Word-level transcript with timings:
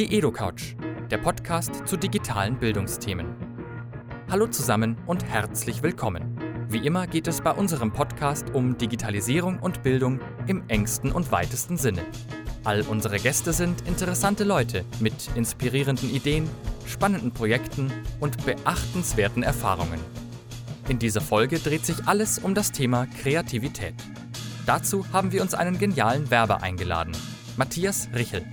Die 0.00 0.16
EdoCouch, 0.16 0.76
der 1.10 1.18
Podcast 1.18 1.86
zu 1.86 1.98
digitalen 1.98 2.58
Bildungsthemen. 2.58 3.34
Hallo 4.30 4.46
zusammen 4.46 4.96
und 5.04 5.26
herzlich 5.26 5.82
willkommen. 5.82 6.38
Wie 6.70 6.86
immer 6.86 7.06
geht 7.06 7.28
es 7.28 7.42
bei 7.42 7.50
unserem 7.50 7.92
Podcast 7.92 8.48
um 8.54 8.78
Digitalisierung 8.78 9.58
und 9.58 9.82
Bildung 9.82 10.18
im 10.46 10.62
engsten 10.68 11.12
und 11.12 11.30
weitesten 11.32 11.76
Sinne. 11.76 12.00
All 12.64 12.80
unsere 12.80 13.18
Gäste 13.18 13.52
sind 13.52 13.86
interessante 13.86 14.44
Leute 14.44 14.86
mit 15.00 15.28
inspirierenden 15.34 16.08
Ideen, 16.08 16.48
spannenden 16.86 17.32
Projekten 17.32 17.92
und 18.20 18.46
beachtenswerten 18.46 19.42
Erfahrungen. 19.42 20.00
In 20.88 20.98
dieser 20.98 21.20
Folge 21.20 21.58
dreht 21.58 21.84
sich 21.84 22.08
alles 22.08 22.38
um 22.38 22.54
das 22.54 22.72
Thema 22.72 23.06
Kreativität. 23.20 23.96
Dazu 24.64 25.04
haben 25.12 25.30
wir 25.30 25.42
uns 25.42 25.52
einen 25.52 25.78
genialen 25.78 26.30
Werber 26.30 26.62
eingeladen, 26.62 27.12
Matthias 27.58 28.08
Richel. 28.14 28.46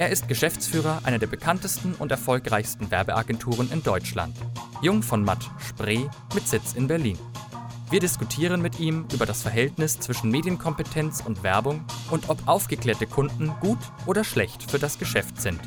Er 0.00 0.08
ist 0.08 0.28
Geschäftsführer 0.28 1.02
einer 1.04 1.18
der 1.18 1.26
bekanntesten 1.26 1.92
und 1.92 2.10
erfolgreichsten 2.10 2.90
Werbeagenturen 2.90 3.70
in 3.70 3.82
Deutschland, 3.82 4.34
Jung 4.80 5.02
von 5.02 5.22
Matt 5.22 5.50
Spree 5.58 6.06
mit 6.34 6.48
Sitz 6.48 6.72
in 6.72 6.86
Berlin. 6.86 7.18
Wir 7.90 8.00
diskutieren 8.00 8.62
mit 8.62 8.80
ihm 8.80 9.04
über 9.12 9.26
das 9.26 9.42
Verhältnis 9.42 10.00
zwischen 10.00 10.30
Medienkompetenz 10.30 11.20
und 11.20 11.42
Werbung 11.42 11.84
und 12.10 12.30
ob 12.30 12.48
aufgeklärte 12.48 13.06
Kunden 13.06 13.52
gut 13.60 13.76
oder 14.06 14.24
schlecht 14.24 14.70
für 14.70 14.78
das 14.78 14.98
Geschäft 14.98 15.38
sind. 15.38 15.60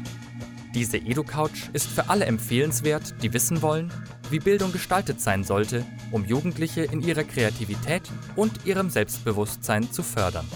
Diese 0.74 0.98
EduCouch 0.98 1.70
ist 1.74 1.86
für 1.86 2.10
alle 2.10 2.26
empfehlenswert, 2.26 3.14
die 3.22 3.34
wissen 3.34 3.62
wollen, 3.62 3.94
wie 4.32 4.40
Bildung 4.40 4.72
gestaltet 4.72 5.22
sein 5.22 5.44
sollte, 5.44 5.86
um 6.10 6.26
Jugendliche 6.26 6.82
in 6.82 7.04
ihrer 7.04 7.24
Kreativität 7.24 8.10
und 8.36 8.66
ihrem 8.66 8.90
Selbstbewusstsein 8.90 9.92
zu 9.92 10.02
fördern. 10.02 10.48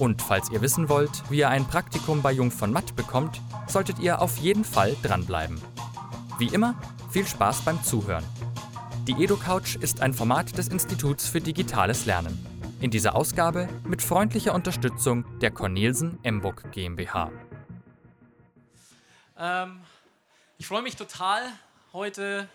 Und 0.00 0.22
falls 0.22 0.50
ihr 0.50 0.62
wissen 0.62 0.88
wollt, 0.88 1.10
wie 1.30 1.40
ihr 1.40 1.50
ein 1.50 1.66
Praktikum 1.66 2.22
bei 2.22 2.32
Jung 2.32 2.50
von 2.50 2.72
Matt 2.72 2.96
bekommt, 2.96 3.42
solltet 3.68 3.98
ihr 3.98 4.22
auf 4.22 4.38
jeden 4.38 4.64
Fall 4.64 4.96
dranbleiben. 5.02 5.60
Wie 6.38 6.48
immer, 6.48 6.74
viel 7.10 7.26
Spaß 7.26 7.66
beim 7.66 7.84
Zuhören. 7.84 8.24
Die 9.06 9.22
EduCouch 9.22 9.76
ist 9.78 10.00
ein 10.00 10.14
Format 10.14 10.56
des 10.56 10.68
Instituts 10.68 11.28
für 11.28 11.42
digitales 11.42 12.06
Lernen. 12.06 12.46
In 12.80 12.90
dieser 12.90 13.14
Ausgabe 13.14 13.68
mit 13.84 14.00
freundlicher 14.00 14.54
Unterstützung 14.54 15.26
der 15.40 15.50
Cornelsen 15.50 16.18
Emburg 16.22 16.72
GmbH. 16.72 17.30
Ähm, 19.36 19.80
ich 20.56 20.66
freue 20.66 20.80
mich 20.80 20.96
total, 20.96 21.42
heute 21.92 22.48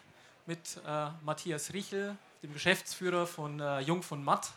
mit 0.48 0.82
äh, 0.84 1.10
Matthias 1.24 1.74
Richel, 1.74 2.16
dem 2.42 2.54
Geschäftsführer 2.54 3.28
von 3.28 3.60
äh, 3.60 3.82
Jung 3.82 4.02
von 4.02 4.24
Matt, 4.24 4.50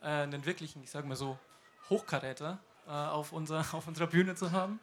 äh, 0.00 0.06
einen 0.06 0.46
wirklichen, 0.46 0.82
ich 0.82 0.90
sage 0.90 1.06
mal 1.06 1.14
so, 1.14 1.36
Hochkaräter 1.90 2.58
äh, 2.86 2.90
auf, 2.90 3.32
unser, 3.32 3.60
auf 3.72 3.86
unserer 3.86 4.06
Bühne 4.06 4.34
zu 4.34 4.52
haben. 4.52 4.80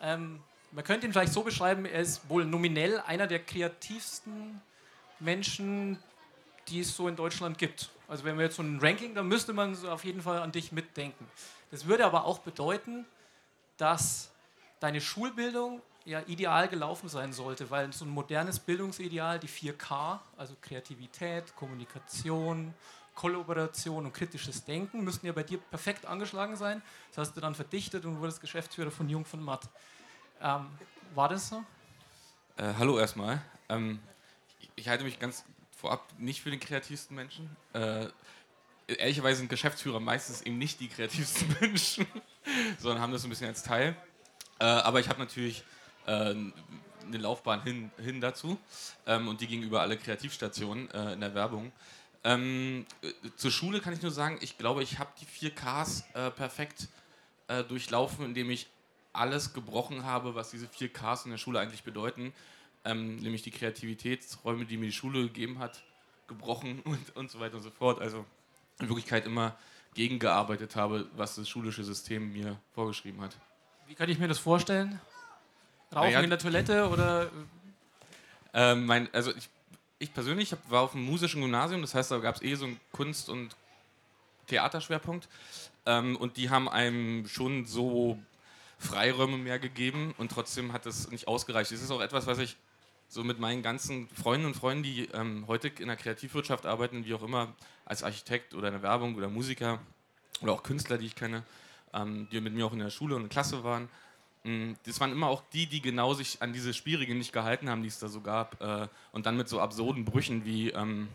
Ähm, 0.00 0.40
man 0.72 0.84
könnte 0.84 1.06
ihn 1.06 1.12
vielleicht 1.12 1.32
so 1.32 1.42
beschreiben, 1.42 1.84
er 1.84 2.00
ist 2.00 2.28
wohl 2.28 2.44
nominell 2.44 3.00
einer 3.00 3.26
der 3.26 3.40
kreativsten 3.40 4.60
Menschen, 5.20 5.98
die 6.68 6.80
es 6.80 6.96
so 6.96 7.08
in 7.08 7.16
Deutschland 7.16 7.58
gibt. 7.58 7.90
Also 8.08 8.24
wenn 8.24 8.36
wir 8.36 8.44
jetzt 8.44 8.56
so 8.56 8.62
ein 8.62 8.78
Ranking, 8.80 9.14
dann 9.14 9.28
müsste 9.28 9.52
man 9.52 9.74
so 9.74 9.90
auf 9.90 10.04
jeden 10.04 10.22
Fall 10.22 10.40
an 10.40 10.52
dich 10.52 10.72
mitdenken. 10.72 11.26
Das 11.70 11.86
würde 11.86 12.04
aber 12.04 12.24
auch 12.24 12.38
bedeuten, 12.38 13.06
dass 13.76 14.30
deine 14.80 15.00
Schulbildung 15.00 15.80
ja 16.04 16.20
ideal 16.26 16.68
gelaufen 16.68 17.08
sein 17.08 17.32
sollte, 17.32 17.70
weil 17.70 17.92
so 17.92 18.04
ein 18.04 18.10
modernes 18.10 18.58
Bildungsideal, 18.58 19.38
die 19.38 19.48
4K, 19.48 20.18
also 20.36 20.54
Kreativität, 20.60 21.54
Kommunikation, 21.54 22.74
Kollaboration 23.14 24.06
und 24.06 24.12
kritisches 24.12 24.64
Denken 24.64 25.04
müssten 25.04 25.26
ja 25.26 25.32
bei 25.32 25.42
dir 25.42 25.58
perfekt 25.58 26.06
angeschlagen 26.06 26.56
sein. 26.56 26.82
Das 27.10 27.18
hast 27.18 27.36
du 27.36 27.40
dann 27.40 27.54
verdichtet 27.54 28.04
und 28.04 28.20
wurdest 28.20 28.40
Geschäftsführer 28.40 28.90
von 28.90 29.08
Jung 29.08 29.24
von 29.24 29.42
Matt. 29.42 29.68
Ähm, 30.40 30.66
war 31.14 31.28
das 31.28 31.48
so? 31.48 31.62
Äh, 32.56 32.72
hallo 32.78 32.98
erstmal. 32.98 33.42
Ähm, 33.68 34.00
ich, 34.60 34.70
ich, 34.76 34.88
halte 34.88 35.04
mich 35.04 35.18
ganz 35.18 35.44
vorab 35.76 36.06
nicht 36.18 36.42
für 36.42 36.50
den 36.50 36.60
kreativsten 36.60 37.14
Menschen. 37.14 37.54
Äh, 37.72 38.06
ehrlicherweise 38.86 39.38
sind 39.38 39.48
Geschäftsführer 39.48 40.00
meistens 40.00 40.42
eben 40.42 40.58
nicht 40.58 40.80
die 40.80 40.88
kreativsten 40.88 41.56
Menschen, 41.60 42.06
sondern 42.78 43.02
haben 43.02 43.12
das 43.12 43.24
ein 43.24 43.30
bisschen 43.30 43.48
als 43.48 43.62
Teil. 43.62 43.96
Äh, 44.58 44.64
aber 44.64 45.00
ich 45.00 45.08
habe 45.08 45.18
natürlich 45.18 45.64
äh, 46.06 46.34
eine 47.04 47.18
Laufbahn 47.18 47.62
hin, 47.62 47.90
hin 47.98 48.20
dazu 48.20 48.58
ähm, 49.06 49.28
und 49.28 49.40
die 49.40 49.46
gegenüber 49.46 49.80
alle 49.80 49.96
Kreativstationen 49.96 50.90
äh, 50.90 51.12
in 51.12 51.20
der 51.20 51.34
Werbung. 51.34 51.72
Ähm, 52.24 52.86
äh, 53.02 53.12
zur 53.36 53.50
Schule 53.50 53.80
kann 53.80 53.92
ich 53.92 54.02
nur 54.02 54.10
sagen, 54.10 54.38
ich 54.40 54.58
glaube, 54.58 54.82
ich 54.82 54.98
habe 54.98 55.10
die 55.20 55.26
4Ks 55.26 56.04
äh, 56.14 56.30
perfekt 56.30 56.88
äh, 57.48 57.64
durchlaufen, 57.64 58.24
indem 58.24 58.50
ich 58.50 58.68
alles 59.12 59.52
gebrochen 59.52 60.04
habe, 60.04 60.34
was 60.34 60.50
diese 60.50 60.66
4Ks 60.66 61.24
in 61.24 61.32
der 61.32 61.38
Schule 61.38 61.60
eigentlich 61.60 61.82
bedeuten. 61.82 62.32
Ähm, 62.84 63.16
nämlich 63.16 63.42
die 63.42 63.50
Kreativitätsräume, 63.50 64.64
die 64.64 64.76
mir 64.76 64.86
die 64.86 64.92
Schule 64.92 65.22
gegeben 65.22 65.58
hat, 65.58 65.82
gebrochen 66.26 66.80
und, 66.84 67.16
und 67.16 67.30
so 67.30 67.40
weiter 67.40 67.56
und 67.56 67.62
so 67.62 67.70
fort. 67.70 68.00
Also 68.00 68.24
in 68.80 68.88
Wirklichkeit 68.88 69.26
immer 69.26 69.56
gegengearbeitet 69.94 70.74
habe, 70.76 71.06
was 71.16 71.34
das 71.34 71.48
schulische 71.48 71.84
System 71.84 72.32
mir 72.32 72.58
vorgeschrieben 72.74 73.20
hat. 73.20 73.36
Wie 73.86 73.94
kann 73.94 74.08
ich 74.08 74.18
mir 74.18 74.28
das 74.28 74.38
vorstellen? 74.38 75.00
Rauchen 75.94 76.06
naja, 76.06 76.20
in 76.20 76.30
der 76.30 76.38
Toilette 76.38 76.88
oder? 76.88 77.30
Ähm, 78.54 78.86
mein, 78.86 79.12
also 79.12 79.34
ich 79.34 79.48
ich 80.02 80.12
persönlich 80.12 80.54
war 80.68 80.82
auf 80.82 80.94
einem 80.94 81.06
musischen 81.06 81.40
Gymnasium, 81.40 81.80
das 81.80 81.94
heißt, 81.94 82.10
da 82.10 82.18
gab 82.18 82.34
es 82.34 82.42
eh 82.42 82.54
so 82.56 82.66
einen 82.66 82.80
Kunst- 82.90 83.28
und 83.28 83.56
Theaterschwerpunkt. 84.48 85.28
Ähm, 85.86 86.16
und 86.16 86.36
die 86.36 86.50
haben 86.50 86.68
einem 86.68 87.28
schon 87.28 87.66
so 87.66 88.18
Freiräume 88.78 89.38
mehr 89.38 89.60
gegeben 89.60 90.12
und 90.18 90.32
trotzdem 90.32 90.72
hat 90.72 90.86
das 90.86 91.10
nicht 91.10 91.28
ausgereicht. 91.28 91.70
Das 91.70 91.80
ist 91.80 91.90
auch 91.90 92.00
etwas, 92.00 92.26
was 92.26 92.38
ich 92.38 92.56
so 93.08 93.22
mit 93.22 93.38
meinen 93.38 93.62
ganzen 93.62 94.08
Freunden 94.08 94.46
und 94.46 94.56
Freunden, 94.56 94.82
die 94.82 95.04
ähm, 95.12 95.44
heute 95.46 95.68
in 95.68 95.86
der 95.86 95.96
Kreativwirtschaft 95.96 96.66
arbeiten, 96.66 97.04
wie 97.04 97.14
auch 97.14 97.22
immer, 97.22 97.54
als 97.84 98.02
Architekt 98.02 98.54
oder 98.54 98.68
in 98.68 98.74
der 98.74 98.82
Werbung 98.82 99.14
oder 99.14 99.28
Musiker 99.28 99.78
oder 100.40 100.52
auch 100.52 100.64
Künstler, 100.64 100.98
die 100.98 101.06
ich 101.06 101.14
kenne, 101.14 101.44
ähm, 101.92 102.26
die 102.32 102.40
mit 102.40 102.54
mir 102.54 102.66
auch 102.66 102.72
in 102.72 102.80
der 102.80 102.90
Schule 102.90 103.14
und 103.14 103.22
in 103.22 103.28
der 103.28 103.32
Klasse 103.32 103.62
waren, 103.62 103.88
das 104.44 104.98
waren 104.98 105.12
immer 105.12 105.28
auch 105.28 105.42
die, 105.52 105.66
die 105.66 105.80
genau 105.80 106.14
sich 106.14 106.42
an 106.42 106.52
diese 106.52 106.74
Schwierigen 106.74 107.16
nicht 107.16 107.32
gehalten 107.32 107.70
haben, 107.70 107.82
die 107.82 107.88
es 107.88 107.98
da 108.00 108.08
so 108.08 108.20
gab. 108.20 108.60
Äh, 108.60 108.88
und 109.12 109.26
dann 109.26 109.36
mit 109.36 109.48
so 109.48 109.60
absurden 109.60 110.04
Brüchen 110.04 110.44
wie 110.44 110.70
ähm, 110.70 111.08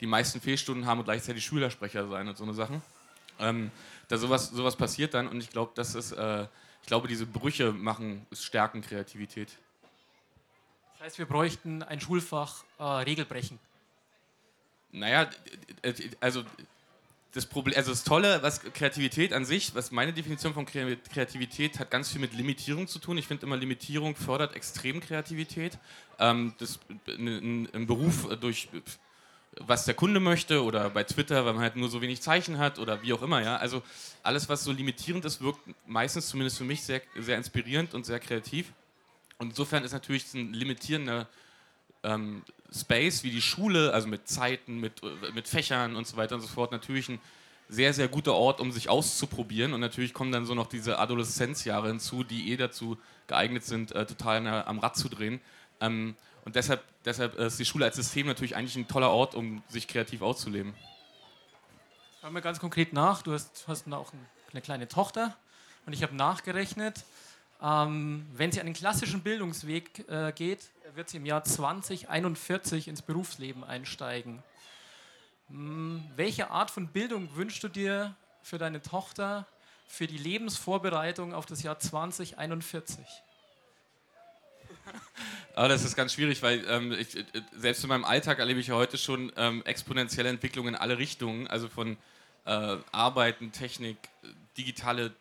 die 0.00 0.06
meisten 0.06 0.40
Fehlstunden 0.40 0.86
haben 0.86 0.98
und 0.98 1.04
gleichzeitig 1.04 1.44
Schülersprecher 1.44 2.08
sein 2.08 2.26
und 2.28 2.38
so 2.38 2.44
eine 2.44 2.54
Sachen. 2.54 2.82
Ähm, 3.38 3.70
da 4.08 4.16
sowas, 4.16 4.50
sowas 4.50 4.76
passiert 4.76 5.14
dann 5.14 5.28
und 5.28 5.40
ich 5.40 5.50
glaube, 5.50 5.72
das 5.74 5.94
ist, 5.94 6.12
äh, 6.12 6.46
ich 6.80 6.86
glaube, 6.86 7.06
diese 7.06 7.26
Brüche 7.26 7.72
machen, 7.72 8.26
stärken 8.32 8.80
Kreativität. 8.80 9.50
Das 10.94 11.06
heißt, 11.06 11.18
wir 11.18 11.26
bräuchten 11.26 11.82
ein 11.82 12.00
Schulfach 12.00 12.64
äh, 12.78 12.82
Regelbrechen. 12.82 13.58
Naja, 14.92 15.30
also 16.20 16.44
das 17.32 17.46
Problem, 17.46 17.76
also 17.76 17.92
das 17.92 18.02
Tolle, 18.02 18.42
was 18.42 18.60
Kreativität 18.60 19.32
an 19.32 19.44
sich, 19.44 19.74
was 19.74 19.92
meine 19.92 20.12
Definition 20.12 20.52
von 20.52 20.66
Kreativität 20.66 21.78
hat 21.78 21.90
ganz 21.90 22.10
viel 22.10 22.20
mit 22.20 22.34
Limitierung 22.34 22.88
zu 22.88 22.98
tun. 22.98 23.18
Ich 23.18 23.26
finde 23.28 23.46
immer, 23.46 23.56
Limitierung 23.56 24.16
fördert 24.16 24.56
extrem 24.56 25.00
Kreativität. 25.00 25.78
Ähm, 26.18 26.54
das, 26.58 26.80
ein, 27.06 27.86
Beruf 27.86 28.28
durch 28.40 28.68
was 29.58 29.84
der 29.84 29.94
Kunde 29.94 30.20
möchte 30.20 30.62
oder 30.62 30.90
bei 30.90 31.04
Twitter, 31.04 31.44
weil 31.44 31.54
man 31.54 31.62
halt 31.62 31.76
nur 31.76 31.88
so 31.88 32.00
wenig 32.00 32.20
Zeichen 32.22 32.58
hat 32.58 32.78
oder 32.78 33.02
wie 33.02 33.12
auch 33.12 33.22
immer, 33.22 33.42
ja. 33.42 33.56
Also 33.56 33.82
alles, 34.22 34.48
was 34.48 34.64
so 34.64 34.72
limitierend 34.72 35.24
ist, 35.24 35.40
wirkt 35.40 35.60
meistens 35.86 36.28
zumindest 36.28 36.58
für 36.58 36.64
mich 36.64 36.82
sehr, 36.82 37.02
sehr 37.18 37.36
inspirierend 37.36 37.94
und 37.94 38.06
sehr 38.06 38.20
kreativ. 38.20 38.72
Und 39.38 39.50
insofern 39.50 39.84
ist 39.84 39.92
natürlich 39.92 40.32
ein 40.34 40.52
limitierender 40.52 41.28
ähm, 42.02 42.42
Space 42.72 43.24
wie 43.24 43.30
die 43.30 43.42
Schule, 43.42 43.92
also 43.92 44.08
mit 44.08 44.28
Zeiten, 44.28 44.78
mit, 44.78 45.00
mit 45.34 45.48
Fächern 45.48 45.96
und 45.96 46.06
so 46.06 46.16
weiter 46.16 46.36
und 46.36 46.40
so 46.40 46.48
fort, 46.48 46.72
natürlich 46.72 47.08
ein 47.08 47.20
sehr, 47.68 47.92
sehr 47.94 48.08
guter 48.08 48.34
Ort, 48.34 48.60
um 48.60 48.72
sich 48.72 48.88
auszuprobieren. 48.88 49.72
Und 49.72 49.80
natürlich 49.80 50.12
kommen 50.12 50.32
dann 50.32 50.44
so 50.44 50.54
noch 50.54 50.66
diese 50.66 50.98
Adoleszenzjahre 50.98 51.88
hinzu, 51.88 52.24
die 52.24 52.52
eh 52.52 52.56
dazu 52.56 52.98
geeignet 53.26 53.64
sind, 53.64 53.92
äh, 53.92 54.06
total 54.06 54.42
der, 54.42 54.68
am 54.68 54.78
Rad 54.78 54.96
zu 54.96 55.08
drehen. 55.08 55.40
Ähm, 55.80 56.16
und 56.44 56.56
deshalb, 56.56 56.82
deshalb 57.04 57.36
ist 57.36 57.58
die 57.58 57.64
Schule 57.64 57.84
als 57.84 57.96
System 57.96 58.26
natürlich 58.26 58.56
eigentlich 58.56 58.76
ein 58.76 58.88
toller 58.88 59.10
Ort, 59.10 59.34
um 59.34 59.62
sich 59.68 59.86
kreativ 59.86 60.22
auszuleben. 60.22 60.74
Schauen 62.20 62.34
wir 62.34 62.40
ganz 62.40 62.58
konkret 62.58 62.92
nach. 62.92 63.22
Du 63.22 63.32
hast, 63.32 63.64
hast 63.66 63.90
auch 63.92 64.12
eine 64.50 64.60
kleine 64.60 64.88
Tochter 64.88 65.36
und 65.86 65.92
ich 65.92 66.02
habe 66.02 66.14
nachgerechnet, 66.14 67.04
ähm, 67.62 68.26
wenn 68.34 68.52
sie 68.52 68.60
einen 68.60 68.74
klassischen 68.74 69.22
Bildungsweg 69.22 70.08
äh, 70.08 70.32
geht, 70.32 70.70
wird 70.94 71.08
sie 71.08 71.18
im 71.18 71.26
Jahr 71.26 71.44
2041 71.44 72.88
ins 72.88 73.02
Berufsleben 73.02 73.64
einsteigen. 73.64 74.42
Hm, 75.48 76.02
welche 76.16 76.50
Art 76.50 76.70
von 76.70 76.88
Bildung 76.88 77.34
wünschst 77.34 77.62
du 77.62 77.68
dir 77.68 78.14
für 78.42 78.58
deine 78.58 78.82
Tochter 78.82 79.46
für 79.86 80.06
die 80.06 80.18
Lebensvorbereitung 80.18 81.34
auf 81.34 81.46
das 81.46 81.62
Jahr 81.62 81.78
2041? 81.78 83.04
Aber 85.54 85.68
das 85.68 85.84
ist 85.84 85.96
ganz 85.96 86.14
schwierig, 86.14 86.42
weil 86.42 86.64
ähm, 86.68 86.92
ich, 86.92 87.16
äh, 87.16 87.24
selbst 87.56 87.82
in 87.82 87.88
meinem 87.88 88.04
Alltag 88.04 88.38
erlebe 88.38 88.60
ich 88.60 88.68
ja 88.68 88.74
heute 88.74 88.98
schon 88.98 89.32
ähm, 89.36 89.62
exponentielle 89.64 90.28
Entwicklungen 90.28 90.74
in 90.74 90.80
alle 90.80 90.98
Richtungen, 90.98 91.46
also 91.48 91.68
von 91.68 91.96
äh, 92.46 92.76
Arbeiten, 92.92 93.52
Technik, 93.52 93.96
digitale 94.56 95.12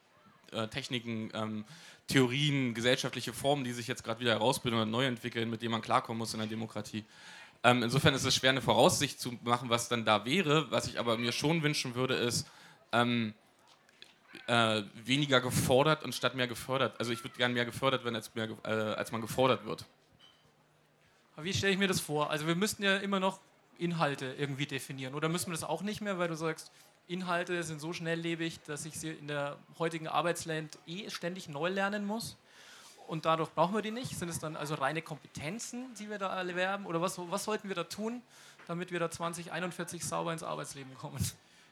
äh, 0.51 0.67
Techniken, 0.67 1.31
ähm, 1.33 1.65
Theorien, 2.09 2.73
gesellschaftliche 2.73 3.33
Formen, 3.33 3.63
die 3.63 3.71
sich 3.71 3.87
jetzt 3.87 4.03
gerade 4.03 4.19
wieder 4.19 4.31
herausbilden 4.31 4.79
oder 4.79 4.89
neu 4.89 5.05
entwickeln, 5.05 5.49
mit 5.49 5.61
denen 5.61 5.71
man 5.71 5.81
klarkommen 5.81 6.17
muss 6.17 6.33
in 6.33 6.39
der 6.39 6.49
Demokratie. 6.49 7.05
Ähm, 7.63 7.83
insofern 7.83 8.13
ist 8.13 8.25
es 8.25 8.35
schwer, 8.35 8.49
eine 8.49 8.61
Voraussicht 8.61 9.19
zu 9.19 9.37
machen, 9.43 9.69
was 9.69 9.89
dann 9.89 10.05
da 10.05 10.25
wäre. 10.25 10.71
Was 10.71 10.87
ich 10.87 10.99
aber 10.99 11.17
mir 11.17 11.31
schon 11.31 11.61
wünschen 11.61 11.95
würde, 11.95 12.15
ist 12.15 12.47
ähm, 12.91 13.33
äh, 14.47 14.83
weniger 14.95 15.39
gefordert 15.39 16.03
und 16.03 16.15
statt 16.15 16.35
mehr 16.35 16.47
gefördert. 16.47 16.99
Also 16.99 17.11
ich 17.11 17.23
würde 17.23 17.37
gerne 17.37 17.53
mehr 17.53 17.65
gefördert 17.65 18.03
werden, 18.03 18.15
als, 18.15 18.33
mehr, 18.33 18.49
äh, 18.63 18.69
als 18.69 19.11
man 19.11 19.21
gefordert 19.21 19.65
wird. 19.65 19.85
Aber 21.35 21.45
wie 21.45 21.53
stelle 21.53 21.73
ich 21.73 21.79
mir 21.79 21.87
das 21.87 21.99
vor? 21.99 22.31
Also 22.31 22.47
wir 22.47 22.55
müssten 22.55 22.83
ja 22.83 22.97
immer 22.97 23.19
noch 23.19 23.39
Inhalte 23.77 24.35
irgendwie 24.37 24.65
definieren. 24.65 25.13
Oder 25.13 25.29
müssen 25.29 25.47
wir 25.47 25.53
das 25.53 25.63
auch 25.63 25.83
nicht 25.83 26.01
mehr, 26.01 26.17
weil 26.17 26.27
du 26.27 26.35
sagst, 26.35 26.71
Inhalte 27.09 27.63
sind 27.63 27.81
so 27.81 27.91
schnelllebig, 27.91 28.61
dass 28.67 28.85
ich 28.85 28.99
sie 28.99 29.09
in 29.09 29.27
der 29.27 29.57
heutigen 29.79 30.07
Arbeitsland 30.07 30.77
eh 30.85 31.09
ständig 31.09 31.49
neu 31.49 31.69
lernen 31.69 32.05
muss? 32.05 32.37
Und 33.07 33.25
dadurch 33.25 33.49
brauchen 33.49 33.73
wir 33.73 33.81
die 33.81 33.89
nicht? 33.89 34.17
Sind 34.17 34.29
es 34.29 34.37
dann 34.37 34.55
also 34.55 34.75
reine 34.75 35.01
Kompetenzen, 35.01 35.91
die 35.95 36.09
wir 36.09 36.19
da 36.19 36.39
erwerben? 36.39 36.85
Oder 36.85 37.01
was, 37.01 37.17
was 37.17 37.43
sollten 37.43 37.67
wir 37.67 37.75
da 37.75 37.83
tun, 37.83 38.21
damit 38.67 38.91
wir 38.91 38.99
da 38.99 39.09
2041 39.09 40.05
sauber 40.05 40.31
ins 40.31 40.43
Arbeitsleben 40.43 40.93
kommen? 40.95 41.17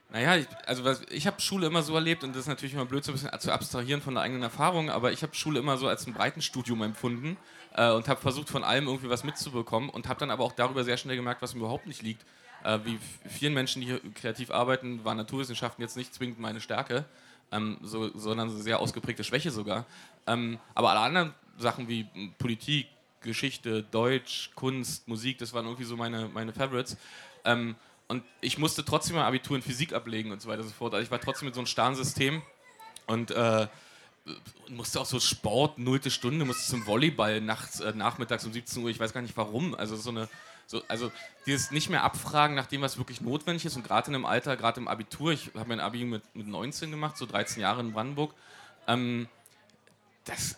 Naja, 0.09 0.37
ich, 0.37 0.47
also 0.65 0.83
was, 0.83 1.03
ich 1.09 1.27
habe 1.27 1.39
Schule 1.39 1.67
immer 1.67 1.83
so 1.83 1.93
erlebt 1.93 2.23
und 2.23 2.31
das 2.31 2.43
ist 2.43 2.47
natürlich 2.47 2.73
immer 2.73 2.85
blöd, 2.85 3.03
so 3.03 3.11
ein 3.11 3.15
bisschen 3.15 3.39
zu 3.39 3.51
abstrahieren 3.51 4.01
von 4.01 4.15
der 4.15 4.23
eigenen 4.23 4.41
Erfahrung, 4.41 4.89
aber 4.89 5.11
ich 5.11 5.21
habe 5.21 5.35
Schule 5.35 5.59
immer 5.59 5.77
so 5.77 5.87
als 5.87 6.07
ein 6.07 6.13
Breitenstudium 6.13 6.81
empfunden 6.81 7.37
äh, 7.75 7.91
und 7.91 8.07
habe 8.07 8.19
versucht, 8.19 8.49
von 8.49 8.63
allem 8.63 8.87
irgendwie 8.87 9.09
was 9.09 9.25
mitzubekommen 9.25 9.89
und 9.89 10.07
habe 10.07 10.19
dann 10.19 10.31
aber 10.31 10.45
auch 10.45 10.53
darüber 10.53 10.83
sehr 10.85 10.97
schnell 10.97 11.17
gemerkt, 11.17 11.41
was 11.41 11.53
mir 11.53 11.59
überhaupt 11.59 11.87
nicht 11.87 12.01
liegt. 12.01 12.25
Äh, 12.63 12.80
wie 12.83 13.00
vielen 13.27 13.54
Menschen, 13.54 13.81
die 13.81 13.88
hier 13.88 14.01
kreativ 14.13 14.51
arbeiten, 14.51 15.04
waren 15.04 15.18
Naturwissenschaften 15.18 15.81
jetzt 15.81 15.98
nicht 15.98 16.13
zwingend 16.13 16.39
meine 16.39 16.62
Stärke, 16.62 17.06
ähm, 17.51 17.77
so, 17.81 18.18
sondern 18.18 18.50
eine 18.50 18.57
sehr 18.59 18.80
ausgeprägte 18.80 19.24
Schwäche 19.24 19.51
sogar. 19.51 19.86
Ähm, 20.25 20.59
aber 20.75 20.92
alle 20.92 21.00
anderen 21.00 21.33
Sachen 21.57 21.88
wie 21.88 22.07
Politik, 22.38 22.88
Geschichte, 23.21 23.83
Deutsch, 23.83 24.51
Kunst, 24.56 25.07
Musik, 25.07 25.38
das 25.38 25.54
waren 25.54 25.65
irgendwie 25.65 25.83
so 25.83 25.95
meine, 25.95 26.30
meine 26.30 26.54
Favorites. 26.54 26.98
Ähm, 27.45 27.75
und 28.07 28.24
ich 28.42 28.57
musste 28.57 28.86
trotzdem 28.86 29.18
mein 29.18 29.25
Abitur 29.25 29.57
in 29.57 29.62
Physik 29.62 29.94
ablegen 29.94 30.31
und 30.31 30.42
so 30.42 30.48
weiter 30.48 30.62
und 30.62 30.68
so 30.68 30.74
fort. 30.74 30.94
Also 30.94 31.04
ich 31.04 31.12
war 31.12 31.19
trotzdem 31.19 31.48
mit 31.48 31.56
so 31.56 31.59
einem 31.59 31.68
starren 31.68 31.95
System 31.95 32.42
und 33.06 33.31
äh, 33.31 33.68
musste 34.69 35.00
auch 35.00 35.06
so 35.06 35.19
Sport, 35.19 35.77
nullte 35.77 36.12
Stunde, 36.12 36.45
musste 36.45 36.69
zum 36.69 36.86
Volleyball 36.86 37.42
nachts, 37.42 37.80
äh, 37.80 37.94
nachmittags 37.94 38.45
um 38.45 38.54
17 38.54 38.83
Uhr, 38.83 38.89
ich 38.89 39.00
weiß 39.00 39.13
gar 39.13 39.21
nicht 39.21 39.36
warum. 39.38 39.75
Also 39.75 39.95
so 39.95 40.09
eine, 40.09 40.30
so, 40.67 40.83
also 40.87 41.11
dieses 41.45 41.71
nicht 41.71 41.89
mehr 41.89 42.03
abfragen 42.03 42.55
nach 42.55 42.67
dem, 42.67 42.81
was 42.81 42.97
wirklich 42.97 43.21
notwendig 43.21 43.65
ist 43.65 43.75
und 43.77 43.83
gerade 43.83 44.09
in 44.09 44.15
einem 44.15 44.25
Alter, 44.25 44.57
gerade 44.57 44.79
im 44.79 44.87
Abitur, 44.87 45.31
ich 45.31 45.51
habe 45.55 45.69
mein 45.69 45.79
Abi 45.79 46.03
mit, 46.03 46.23
mit 46.35 46.47
19 46.47 46.91
gemacht, 46.91 47.17
so 47.17 47.25
13 47.25 47.61
Jahre 47.61 47.79
in 47.79 47.93
Brandenburg, 47.93 48.33
ähm, 48.85 49.27
das, 50.25 50.57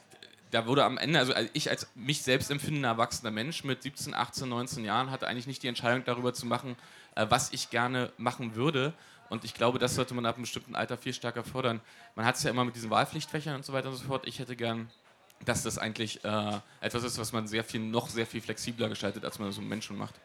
da 0.51 0.65
wurde 0.65 0.83
am 0.83 0.97
Ende, 0.97 1.19
also 1.19 1.33
ich 1.53 1.69
als 1.69 1.88
mich 1.94 2.23
selbst 2.23 2.50
empfindender 2.50 2.89
erwachsener 2.89 3.31
Mensch 3.31 3.63
mit 3.63 3.83
17, 3.83 4.13
18, 4.15 4.50
19 4.50 4.83
Jahren 4.83 5.11
hatte 5.11 5.27
eigentlich 5.27 5.47
nicht 5.47 5.61
die 5.61 5.67
Entscheidung 5.67 6.03
darüber 6.06 6.33
zu 6.33 6.47
machen, 6.47 6.75
äh, 7.15 7.27
was 7.29 7.53
ich 7.53 7.69
gerne 7.69 8.12
machen 8.17 8.55
würde. 8.55 8.94
Und 9.29 9.45
ich 9.45 9.53
glaube, 9.53 9.77
das 9.77 9.94
sollte 9.94 10.15
man 10.15 10.25
ab 10.25 10.35
einem 10.35 10.44
bestimmten 10.44 10.75
Alter 10.75 10.97
viel 10.97 11.13
stärker 11.13 11.44
fördern. 11.44 11.81
Man 12.15 12.25
hat 12.25 12.35
es 12.35 12.44
ja 12.44 12.50
immer 12.50 12.65
mit 12.65 12.75
diesen 12.75 12.89
Wahlpflichtfächern 12.89 13.55
und 13.55 13.63
so 13.63 13.73
weiter 13.73 13.89
und 13.89 13.95
so 13.95 14.05
fort. 14.05 14.27
Ich 14.27 14.39
hätte 14.39 14.55
gern, 14.55 14.89
dass 15.45 15.63
das 15.63 15.77
eigentlich 15.77 16.24
äh, 16.24 16.59
etwas 16.81 17.03
ist, 17.03 17.18
was 17.18 17.31
man 17.31 17.47
sehr 17.47 17.63
viel, 17.63 17.80
noch 17.80 18.09
sehr 18.09 18.25
viel 18.25 18.41
flexibler 18.41 18.89
gestaltet, 18.89 19.25
als 19.25 19.39
man 19.39 19.50
das 19.50 19.57
mit 19.57 19.68
Menschen 19.68 19.97
macht. 19.97 20.15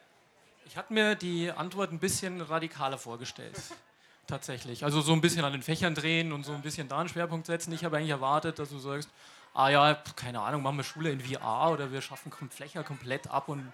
Ich 0.67 0.77
hatte 0.77 0.93
mir 0.93 1.15
die 1.15 1.51
Antwort 1.51 1.91
ein 1.91 1.99
bisschen 1.99 2.41
radikaler 2.41 2.97
vorgestellt. 2.97 3.55
Tatsächlich. 4.27 4.83
Also 4.83 5.01
so 5.01 5.13
ein 5.13 5.21
bisschen 5.21 5.45
an 5.45 5.51
den 5.51 5.61
Fächern 5.61 5.93
drehen 5.93 6.31
und 6.31 6.45
so 6.45 6.51
ein 6.51 6.61
bisschen 6.61 6.87
da 6.87 6.99
einen 6.99 7.09
Schwerpunkt 7.09 7.45
setzen. 7.45 7.71
Ich 7.73 7.85
habe 7.85 7.97
eigentlich 7.97 8.09
erwartet, 8.09 8.57
dass 8.57 8.69
du 8.69 8.79
sagst, 8.79 9.09
ah 9.53 9.69
ja, 9.69 9.93
keine 10.15 10.41
Ahnung, 10.41 10.63
machen 10.63 10.77
wir 10.77 10.83
Schule 10.83 11.11
in 11.11 11.21
VR 11.21 11.71
oder 11.71 11.91
wir 11.91 12.01
schaffen 12.01 12.31
Flächer 12.49 12.83
komplett 12.83 13.29
ab 13.29 13.49
und 13.49 13.71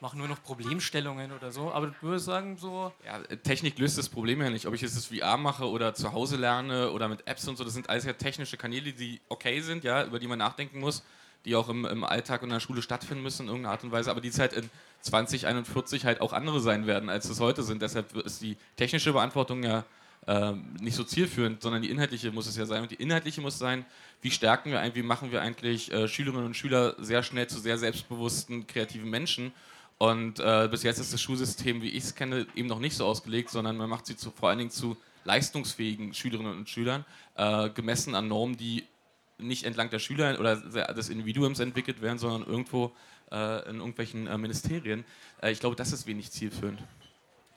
machen 0.00 0.18
nur 0.18 0.28
noch 0.28 0.42
Problemstellungen 0.42 1.32
oder 1.32 1.52
so. 1.52 1.72
Aber 1.72 1.88
ich 1.88 2.02
würde 2.02 2.18
sagen, 2.18 2.56
so. 2.56 2.92
Ja, 3.04 3.18
Technik 3.36 3.78
löst 3.78 3.98
das 3.98 4.08
Problem 4.08 4.40
ja 4.40 4.50
nicht. 4.50 4.66
Ob 4.66 4.74
ich 4.74 4.80
jetzt 4.80 4.96
das 4.96 5.06
VR 5.06 5.36
mache 5.36 5.68
oder 5.68 5.94
zu 5.94 6.12
Hause 6.12 6.36
lerne 6.36 6.90
oder 6.90 7.08
mit 7.08 7.26
Apps 7.26 7.46
und 7.48 7.56
so, 7.56 7.64
das 7.64 7.74
sind 7.74 7.88
alles 7.88 8.04
ja 8.04 8.12
technische 8.12 8.56
Kanäle, 8.56 8.92
die 8.92 9.20
okay 9.28 9.60
sind, 9.60 9.84
ja, 9.84 10.04
über 10.04 10.18
die 10.18 10.26
man 10.26 10.38
nachdenken 10.38 10.80
muss, 10.80 11.02
die 11.44 11.54
auch 11.54 11.68
im, 11.68 11.84
im 11.84 12.04
Alltag 12.04 12.42
und 12.42 12.48
in 12.48 12.54
der 12.54 12.60
Schule 12.60 12.82
stattfinden 12.82 13.22
müssen 13.22 13.42
in 13.42 13.48
irgendeiner 13.48 13.72
Art 13.72 13.84
und 13.84 13.92
Weise, 13.92 14.10
aber 14.10 14.20
die 14.20 14.30
halt 14.30 14.52
in 14.52 14.70
2041 15.02 16.04
halt 16.04 16.20
auch 16.20 16.32
andere 16.32 16.60
sein 16.60 16.86
werden, 16.86 17.08
als 17.08 17.28
es 17.28 17.40
heute 17.40 17.62
sind. 17.62 17.82
Deshalb 17.82 18.14
ist 18.16 18.42
die 18.42 18.56
technische 18.76 19.12
Beantwortung 19.12 19.62
ja 19.62 19.84
äh, 20.26 20.52
nicht 20.80 20.96
so 20.96 21.04
zielführend, 21.04 21.62
sondern 21.62 21.82
die 21.82 21.90
inhaltliche 21.90 22.30
muss 22.30 22.46
es 22.46 22.56
ja 22.56 22.66
sein. 22.66 22.82
Und 22.82 22.90
die 22.90 22.96
inhaltliche 22.96 23.40
muss 23.40 23.58
sein, 23.58 23.86
wie 24.20 24.30
stärken 24.30 24.70
wir 24.70 24.80
eigentlich, 24.80 25.02
wie 25.02 25.06
machen 25.06 25.32
wir 25.32 25.40
eigentlich 25.40 25.90
äh, 25.92 26.08
Schülerinnen 26.08 26.44
und 26.44 26.56
Schüler 26.56 26.94
sehr 26.98 27.22
schnell 27.22 27.46
zu 27.46 27.58
sehr 27.58 27.78
selbstbewussten, 27.78 28.66
kreativen 28.66 29.08
Menschen. 29.08 29.52
Und 30.00 30.40
äh, 30.40 30.66
bis 30.70 30.82
jetzt 30.82 30.98
ist 30.98 31.12
das 31.12 31.20
Schulsystem, 31.20 31.82
wie 31.82 31.90
ich 31.90 32.04
es 32.04 32.14
kenne, 32.14 32.46
eben 32.54 32.68
noch 32.68 32.78
nicht 32.78 32.96
so 32.96 33.04
ausgelegt, 33.04 33.50
sondern 33.50 33.76
man 33.76 33.90
macht 33.90 34.06
sie 34.06 34.16
zu, 34.16 34.30
vor 34.30 34.48
allen 34.48 34.56
Dingen 34.56 34.70
zu 34.70 34.96
leistungsfähigen 35.24 36.14
Schülerinnen 36.14 36.56
und 36.56 36.70
Schülern, 36.70 37.04
äh, 37.34 37.68
gemessen 37.68 38.14
an 38.14 38.26
Normen, 38.26 38.56
die 38.56 38.86
nicht 39.36 39.64
entlang 39.64 39.90
der 39.90 39.98
Schüler 39.98 40.40
oder 40.40 40.56
des 40.56 41.10
Individuums 41.10 41.60
entwickelt 41.60 42.00
werden, 42.00 42.18
sondern 42.18 42.48
irgendwo 42.48 42.92
äh, 43.30 43.68
in 43.68 43.76
irgendwelchen 43.76 44.26
äh, 44.26 44.38
Ministerien. 44.38 45.04
ich 45.42 45.60
glaube, 45.60 45.76
das 45.76 45.92
ist 45.92 46.06
wenig 46.06 46.30
zielführend. 46.30 46.82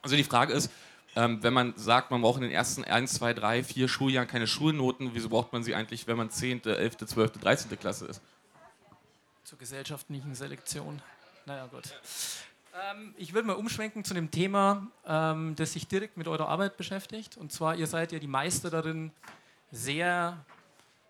Also 0.02 0.18
die 0.18 0.26
Frage 0.26 0.52
ist, 0.52 0.70
ähm, 1.16 1.42
wenn 1.44 1.54
man 1.54 1.74
sagt, 1.78 2.12
man 2.12 2.24
braucht 2.24 2.38
in 2.38 2.44
den 2.44 2.52
ersten 2.52 2.84
1, 2.84 3.14
2, 3.14 3.36
3, 3.36 3.64
4 3.64 3.88
Schuljahren 3.88 4.28
keine 4.28 4.48
Schulnoten, 4.48 5.12
wieso 5.14 5.30
braucht 5.30 5.54
man 5.54 5.64
sie 5.64 5.76
eigentlich, 5.76 6.08
wenn 6.08 6.18
man 6.18 6.30
10., 6.30 6.66
11., 6.66 6.98
12., 6.98 7.32
13. 7.40 7.80
Klasse 7.80 8.08
ist? 8.08 8.22
Zur 9.46 9.58
gesellschaftlichen 9.58 10.36
Selektion. 10.36 11.02
Naja, 11.46 11.68
gut. 11.68 11.84
Ähm, 12.74 13.14
ich 13.18 13.34
würde 13.34 13.48
mal 13.48 13.54
umschwenken 13.54 14.04
zu 14.04 14.14
einem 14.14 14.32
Thema, 14.32 14.88
ähm, 15.06 15.56
das 15.56 15.74
sich 15.74 15.88
direkt 15.88 16.18
mit 16.18 16.28
eurer 16.28 16.48
Arbeit 16.48 16.78
beschäftigt. 16.78 17.38
Und 17.38 17.52
zwar, 17.52 17.76
ihr 17.76 17.88
seid 17.88 18.12
ja 18.12 18.20
die 18.20 18.28
Meister 18.28 18.70
darin, 18.70 19.12
sehr 19.72 20.38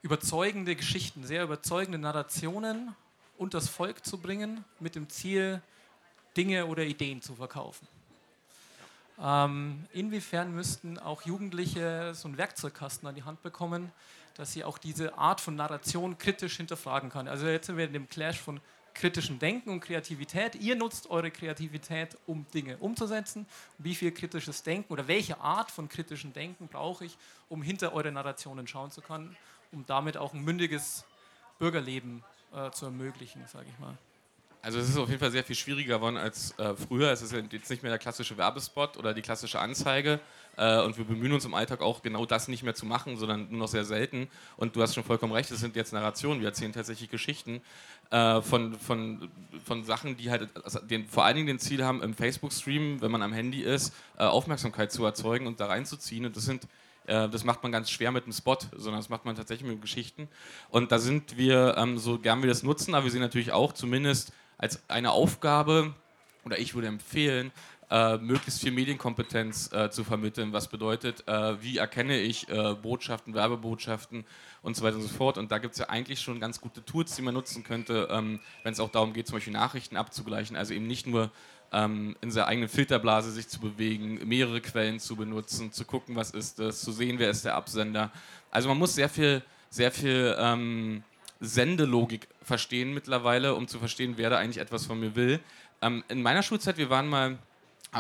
überzeugende 0.02 0.76
Geschichten, 0.76 1.26
sehr 1.26 1.44
überzeugende 1.44 2.00
Narrationen 2.00 2.96
und 3.38 3.54
das 3.54 3.70
Volk 3.70 4.06
zu 4.06 4.18
bringen, 4.18 4.66
mit 4.80 4.96
dem 4.96 5.10
Ziel, 5.10 5.62
Dinge 6.36 6.66
oder 6.66 6.84
Ideen 6.84 7.22
zu 7.22 7.36
verkaufen. 7.36 7.88
Ähm, 9.22 9.86
inwiefern 9.94 10.54
müssten 10.54 10.98
auch 10.98 11.22
Jugendliche 11.22 12.14
so 12.16 12.28
einen 12.28 12.38
Werkzeugkasten 12.38 13.08
an 13.08 13.16
die 13.16 13.24
Hand 13.24 13.44
bekommen, 13.44 13.92
dass 14.36 14.52
sie 14.52 14.64
auch 14.64 14.80
diese 14.80 15.18
Art 15.18 15.40
von 15.40 15.56
Narration 15.56 16.18
kritisch 16.18 16.58
hinterfragen 16.58 17.10
kann? 17.12 17.28
Also 17.28 17.46
jetzt 17.46 17.68
sind 17.68 17.78
wir 17.78 17.86
in 17.86 17.94
dem 17.94 18.10
Clash 18.10 18.40
von 18.40 18.60
kritischem 18.94 19.40
Denken 19.40 19.70
und 19.70 19.80
Kreativität. 19.82 20.56
Ihr 20.56 20.76
nutzt 20.76 21.10
eure 21.10 21.32
Kreativität, 21.32 22.18
um 22.28 22.46
Dinge 22.54 22.78
umzusetzen. 22.78 23.46
Wie 23.78 23.96
viel 23.96 24.12
kritisches 24.12 24.64
Denken 24.64 24.92
oder 24.94 25.08
welche 25.08 25.40
Art 25.40 25.72
von 25.72 25.90
kritischem 25.90 26.34
Denken 26.34 26.68
brauche 26.68 27.06
ich, 27.06 27.18
um 27.50 27.62
hinter 27.62 27.94
eure 27.94 28.12
Narrationen 28.12 28.68
schauen 28.68 28.92
zu 28.92 29.02
können, 29.02 29.36
um 29.72 29.86
damit 29.86 30.18
auch 30.18 30.34
ein 30.34 30.44
mündiges 30.44 31.06
Bürgerleben 31.60 32.24
äh, 32.54 32.72
zu 32.72 32.86
ermöglichen, 32.86 33.42
sage 33.48 33.68
ich 33.70 33.80
mal. 33.80 33.98
Also 34.64 34.80
es 34.80 34.88
ist 34.88 34.98
auf 34.98 35.10
jeden 35.10 35.20
Fall 35.20 35.32
sehr 35.32 35.44
viel 35.44 35.58
schwieriger 35.58 35.98
geworden 35.98 36.16
als 36.16 36.58
äh, 36.58 36.74
früher. 36.74 37.12
Es 37.12 37.22
ist 37.22 37.34
jetzt 37.34 37.70
nicht 37.70 37.84
mehr 37.84 37.92
der 37.92 38.00
klassische 38.00 38.38
Werbespot 38.38 38.96
oder 38.96 39.14
die 39.14 39.22
klassische 39.22 39.60
Anzeige. 39.60 40.22
Äh, 40.56 40.80
und 40.84 40.98
wir 40.98 41.04
bemühen 41.04 41.34
uns 41.34 41.44
im 41.44 41.54
Alltag 41.54 41.82
auch 41.82 42.02
genau 42.02 42.26
das 42.26 42.48
nicht 42.48 42.64
mehr 42.64 42.74
zu 42.74 42.86
machen, 42.86 43.18
sondern 43.18 43.50
nur 43.50 43.60
noch 43.60 43.68
sehr 43.68 43.84
selten. 43.84 44.30
Und 44.56 44.78
du 44.78 44.82
hast 44.82 44.96
schon 44.96 45.04
vollkommen 45.04 45.34
recht, 45.34 45.52
es 45.52 45.60
sind 45.60 45.76
jetzt 45.76 45.92
Narrationen. 45.92 46.40
Wir 46.40 46.48
erzählen 46.48 46.72
tatsächlich 46.72 47.10
Geschichten 47.10 47.62
äh, 48.10 48.42
von, 48.42 48.80
von, 48.80 49.30
von 49.66 49.84
Sachen, 49.84 50.16
die 50.16 50.32
halt 50.32 50.48
also 50.64 50.80
den, 50.80 51.08
vor 51.08 51.26
allen 51.26 51.36
Dingen 51.36 51.48
den 51.48 51.60
Ziel 51.60 51.84
haben, 51.84 52.02
im 52.02 52.14
Facebook-Stream, 52.14 53.02
wenn 53.02 53.12
man 53.12 53.22
am 53.22 53.34
Handy 53.34 53.64
ist, 53.64 53.94
äh, 54.18 54.24
Aufmerksamkeit 54.24 54.94
zu 54.94 55.04
erzeugen 55.04 55.46
und 55.46 55.60
da 55.60 55.66
reinzuziehen. 55.66 56.26
Und 56.26 56.38
das 56.38 56.46
sind 56.46 56.70
äh, 57.06 57.28
das 57.28 57.44
macht 57.44 57.64
man 57.64 57.74
ganz 57.74 57.92
schwer 57.92 58.14
mit 58.14 58.24
einem 58.24 58.32
Spot, 58.32 58.58
sondern 58.72 59.02
das 59.02 59.10
macht 59.10 59.26
man 59.26 59.36
tatsächlich 59.36 59.70
mit 59.70 59.82
Geschichten. 59.82 60.30
Und 60.70 60.94
da 60.94 61.00
sind 61.00 61.36
wir, 61.36 61.76
ähm, 61.78 61.98
so 61.98 62.18
gern 62.18 62.42
wir 62.42 62.48
das 62.48 62.64
nutzen, 62.64 62.96
aber 62.96 63.04
wir 63.04 63.12
sehen 63.12 63.20
natürlich 63.20 63.52
auch 63.52 63.74
zumindest 63.74 64.32
als 64.64 64.82
eine 64.88 65.12
Aufgabe, 65.12 65.94
oder 66.46 66.58
ich 66.58 66.74
würde 66.74 66.88
empfehlen, 66.88 67.52
äh, 67.92 68.18
möglichst 68.18 68.62
viel 68.62 68.72
Medienkompetenz 68.72 69.74
äh, 69.74 69.92
zu 69.92 70.06
vermitteln, 70.06 70.54
was 70.54 70.70
bedeutet, 70.70 71.28
äh, 71.28 71.62
wie 71.62 71.80
erkenne 71.80 72.18
ich 72.18 72.48
äh, 72.48 72.74
Botschaften, 72.74 73.34
Werbebotschaften 73.34 74.24
und 74.62 74.78
so 74.78 74.84
weiter 74.84 74.96
und 74.96 75.02
so 75.02 75.10
fort. 75.10 75.38
Und 75.38 75.52
da 75.52 75.58
gibt 75.58 75.74
es 75.74 75.80
ja 75.80 75.90
eigentlich 75.90 76.22
schon 76.22 76.40
ganz 76.40 76.62
gute 76.62 76.84
Tools, 76.86 77.14
die 77.14 77.22
man 77.22 77.34
nutzen 77.34 77.66
könnte, 77.66 78.08
ähm, 78.10 78.40
wenn 78.64 78.72
es 78.72 78.80
auch 78.80 78.90
darum 78.90 79.12
geht, 79.12 79.28
zum 79.28 79.36
Beispiel 79.36 79.52
Nachrichten 79.52 79.98
abzugleichen. 79.98 80.56
Also 80.56 80.74
eben 80.74 80.88
nicht 80.88 81.08
nur 81.08 81.30
ähm, 81.74 82.16
in 82.22 82.32
seiner 82.32 82.48
eigenen 82.48 82.70
Filterblase 82.70 83.32
sich 83.32 83.50
zu 83.50 83.60
bewegen, 83.60 84.26
mehrere 84.26 84.62
Quellen 84.62 85.02
zu 85.02 85.18
benutzen, 85.18 85.74
zu 85.74 85.84
gucken, 85.84 86.16
was 86.16 86.32
ist 86.32 86.60
das, 86.60 86.80
zu 86.80 86.94
sehen, 86.94 87.20
wer 87.20 87.30
ist 87.30 87.44
der 87.44 87.56
Absender. 87.56 88.12
Also 88.50 88.70
man 88.70 88.78
muss 88.78 88.96
sehr 88.96 89.10
viel, 89.10 89.44
sehr 89.70 89.92
viel 89.92 90.34
ähm, 90.40 91.04
Sendelogik 91.44 92.28
verstehen 92.42 92.94
mittlerweile, 92.94 93.56
um 93.56 93.68
zu 93.68 93.80
verstehen, 93.80 94.14
wer 94.16 94.30
da 94.30 94.38
eigentlich 94.38 94.60
etwas 94.60 94.86
von 94.86 95.00
mir 95.00 95.16
will. 95.16 95.40
Ähm, 95.82 96.04
in 96.08 96.22
meiner 96.22 96.42
Schulzeit, 96.42 96.78
wir 96.78 96.90
waren 96.90 97.08
mal 97.08 97.38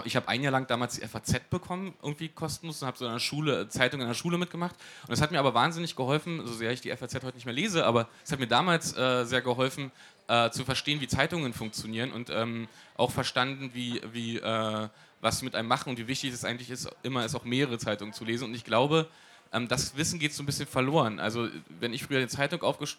ich 0.05 0.15
habe 0.15 0.27
ein 0.27 0.41
Jahr 0.41 0.51
lang 0.51 0.65
damals 0.65 0.95
die 0.95 1.07
FAZ 1.07 1.39
bekommen, 1.51 1.93
irgendwie 2.01 2.29
kostenlos, 2.29 2.81
und 2.81 2.87
habe 2.87 2.97
so 2.97 3.05
eine 3.05 3.19
Schule, 3.19 3.69
Zeitung 3.69 4.01
in 4.01 4.07
der 4.07 4.15
Schule 4.15 4.39
mitgemacht. 4.39 4.75
Und 5.03 5.11
das 5.11 5.21
hat 5.21 5.31
mir 5.31 5.37
aber 5.37 5.53
wahnsinnig 5.53 5.95
geholfen, 5.95 6.41
so 6.47 6.53
sehr 6.53 6.71
ich 6.71 6.81
die 6.81 6.89
FAZ 6.89 7.15
heute 7.15 7.35
nicht 7.35 7.45
mehr 7.45 7.53
lese, 7.53 7.85
aber 7.85 8.07
es 8.23 8.31
hat 8.31 8.39
mir 8.39 8.47
damals 8.47 8.97
äh, 8.97 9.23
sehr 9.25 9.41
geholfen, 9.41 9.91
äh, 10.27 10.49
zu 10.49 10.65
verstehen, 10.65 10.99
wie 10.99 11.07
Zeitungen 11.07 11.53
funktionieren 11.53 12.11
und 12.11 12.29
ähm, 12.31 12.67
auch 12.97 13.11
verstanden, 13.11 13.71
wie, 13.73 14.01
wie 14.13 14.37
äh, 14.37 14.87
was 15.21 15.39
sie 15.39 15.45
mit 15.45 15.55
einem 15.55 15.67
machen 15.67 15.89
und 15.89 15.99
wie 15.99 16.07
wichtig 16.07 16.33
es 16.33 16.43
eigentlich 16.43 16.69
ist, 16.69 16.89
immer 17.03 17.23
ist 17.23 17.35
auch 17.35 17.45
mehrere 17.45 17.77
Zeitungen 17.77 18.13
zu 18.13 18.25
lesen. 18.25 18.45
Und 18.45 18.55
ich 18.55 18.63
glaube, 18.63 19.07
ähm, 19.53 19.67
das 19.67 19.95
Wissen 19.95 20.19
geht 20.19 20.33
so 20.33 20.43
ein 20.43 20.45
bisschen 20.45 20.67
verloren. 20.67 21.19
Also 21.19 21.47
wenn 21.79 21.93
ich 21.93 22.03
früher 22.03 22.17
eine 22.17 22.27
Zeitung 22.27 22.61
aufges 22.61 22.97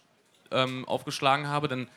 ähm, 0.55 0.85
aufgeschlagen 0.87 1.49
habe, 1.49 1.69
dann 1.69 1.89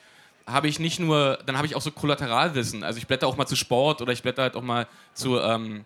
habe 0.45 0.67
ich 0.69 0.79
nicht 0.79 0.99
nur, 0.99 1.39
dann 1.45 1.57
habe 1.57 1.67
ich 1.67 1.75
auch 1.75 1.81
so 1.81 1.91
Kollateralwissen. 1.91 2.83
Also 2.83 2.97
ich 2.99 3.07
blätter 3.07 3.27
auch 3.27 3.37
mal 3.37 3.45
zu 3.45 3.55
Sport 3.55 4.01
oder 4.01 4.13
ich 4.13 4.23
blätter 4.23 4.43
halt 4.43 4.55
auch 4.55 4.61
mal 4.61 4.87
zu, 5.13 5.39
ähm, 5.39 5.83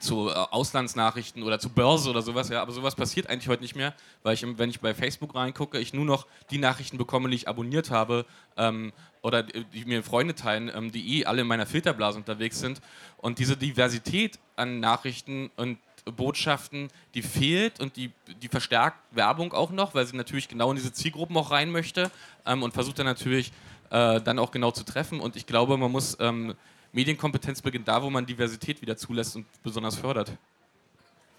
zu 0.00 0.28
äh, 0.28 0.32
Auslandsnachrichten 0.32 1.42
oder 1.42 1.58
zu 1.60 1.70
Börse 1.70 2.10
oder 2.10 2.22
sowas. 2.22 2.48
Ja, 2.48 2.62
aber 2.62 2.72
sowas 2.72 2.96
passiert 2.96 3.28
eigentlich 3.28 3.48
heute 3.48 3.62
nicht 3.62 3.76
mehr, 3.76 3.94
weil 4.22 4.34
ich, 4.34 4.44
wenn 4.58 4.70
ich 4.70 4.80
bei 4.80 4.94
Facebook 4.94 5.34
reingucke, 5.34 5.78
ich 5.78 5.94
nur 5.94 6.04
noch 6.04 6.26
die 6.50 6.58
Nachrichten 6.58 6.98
bekomme, 6.98 7.28
die 7.28 7.36
ich 7.36 7.48
abonniert 7.48 7.90
habe 7.90 8.26
ähm, 8.56 8.92
oder 9.22 9.44
die 9.44 9.84
mir 9.84 10.02
Freunde 10.02 10.34
teilen, 10.34 10.70
ähm, 10.74 10.90
die 10.90 11.18
eh 11.18 11.26
alle 11.26 11.42
in 11.42 11.46
meiner 11.46 11.66
Filterblase 11.66 12.18
unterwegs 12.18 12.58
sind. 12.58 12.80
Und 13.18 13.38
diese 13.38 13.56
Diversität 13.56 14.38
an 14.56 14.80
Nachrichten 14.80 15.50
und 15.56 15.78
Botschaften, 16.04 16.88
die 17.14 17.22
fehlt 17.22 17.80
und 17.80 17.96
die, 17.96 18.10
die 18.40 18.48
verstärkt 18.48 18.98
Werbung 19.12 19.52
auch 19.52 19.70
noch, 19.70 19.94
weil 19.94 20.06
sie 20.06 20.16
natürlich 20.16 20.48
genau 20.48 20.70
in 20.70 20.76
diese 20.76 20.92
Zielgruppen 20.92 21.36
auch 21.36 21.50
rein 21.50 21.70
möchte 21.70 22.10
ähm, 22.44 22.62
und 22.62 22.74
versucht 22.74 22.98
dann 22.98 23.06
natürlich 23.06 23.52
äh, 23.90 24.20
dann 24.20 24.38
auch 24.38 24.50
genau 24.50 24.70
zu 24.70 24.84
treffen. 24.84 25.20
Und 25.20 25.36
ich 25.36 25.46
glaube, 25.46 25.76
man 25.76 25.92
muss, 25.92 26.16
ähm, 26.20 26.54
Medienkompetenz 26.92 27.62
beginnt 27.62 27.88
da, 27.88 28.02
wo 28.02 28.10
man 28.10 28.26
Diversität 28.26 28.82
wieder 28.82 28.96
zulässt 28.96 29.36
und 29.36 29.46
besonders 29.62 29.96
fördert. 29.96 30.32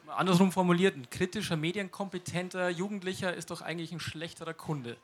Andersrum 0.08 0.51
formuliert, 0.51 0.96
ein 0.96 1.10
kritischer, 1.10 1.58
medienkompetenter 1.58 2.70
Jugendlicher 2.70 3.34
ist 3.34 3.51
doch 3.51 3.62
eigentlich 3.62 3.91
ein 3.91 4.00
schlechterer 4.00 4.53
Kunde. 4.53 4.98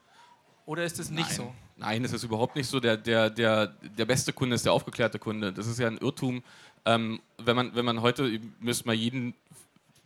Oder 0.65 0.83
ist 0.83 0.99
es 0.99 1.09
nicht 1.09 1.29
Nein. 1.29 1.35
so? 1.35 1.53
Nein, 1.77 2.03
das 2.03 2.13
ist 2.13 2.23
überhaupt 2.23 2.55
nicht 2.55 2.67
so. 2.67 2.79
Der, 2.79 2.95
der, 2.95 3.31
der, 3.31 3.67
der 3.67 4.05
beste 4.05 4.33
Kunde 4.33 4.55
ist 4.55 4.65
der 4.65 4.73
aufgeklärte 4.73 5.17
Kunde. 5.17 5.51
Das 5.51 5.65
ist 5.65 5.79
ja 5.79 5.87
ein 5.87 5.97
Irrtum. 5.97 6.43
Ähm, 6.85 7.19
wenn, 7.39 7.55
man, 7.55 7.73
wenn 7.73 7.85
man 7.85 8.01
heute, 8.01 8.39
müsste 8.59 8.85
man 8.85 8.95
jeden 8.95 9.33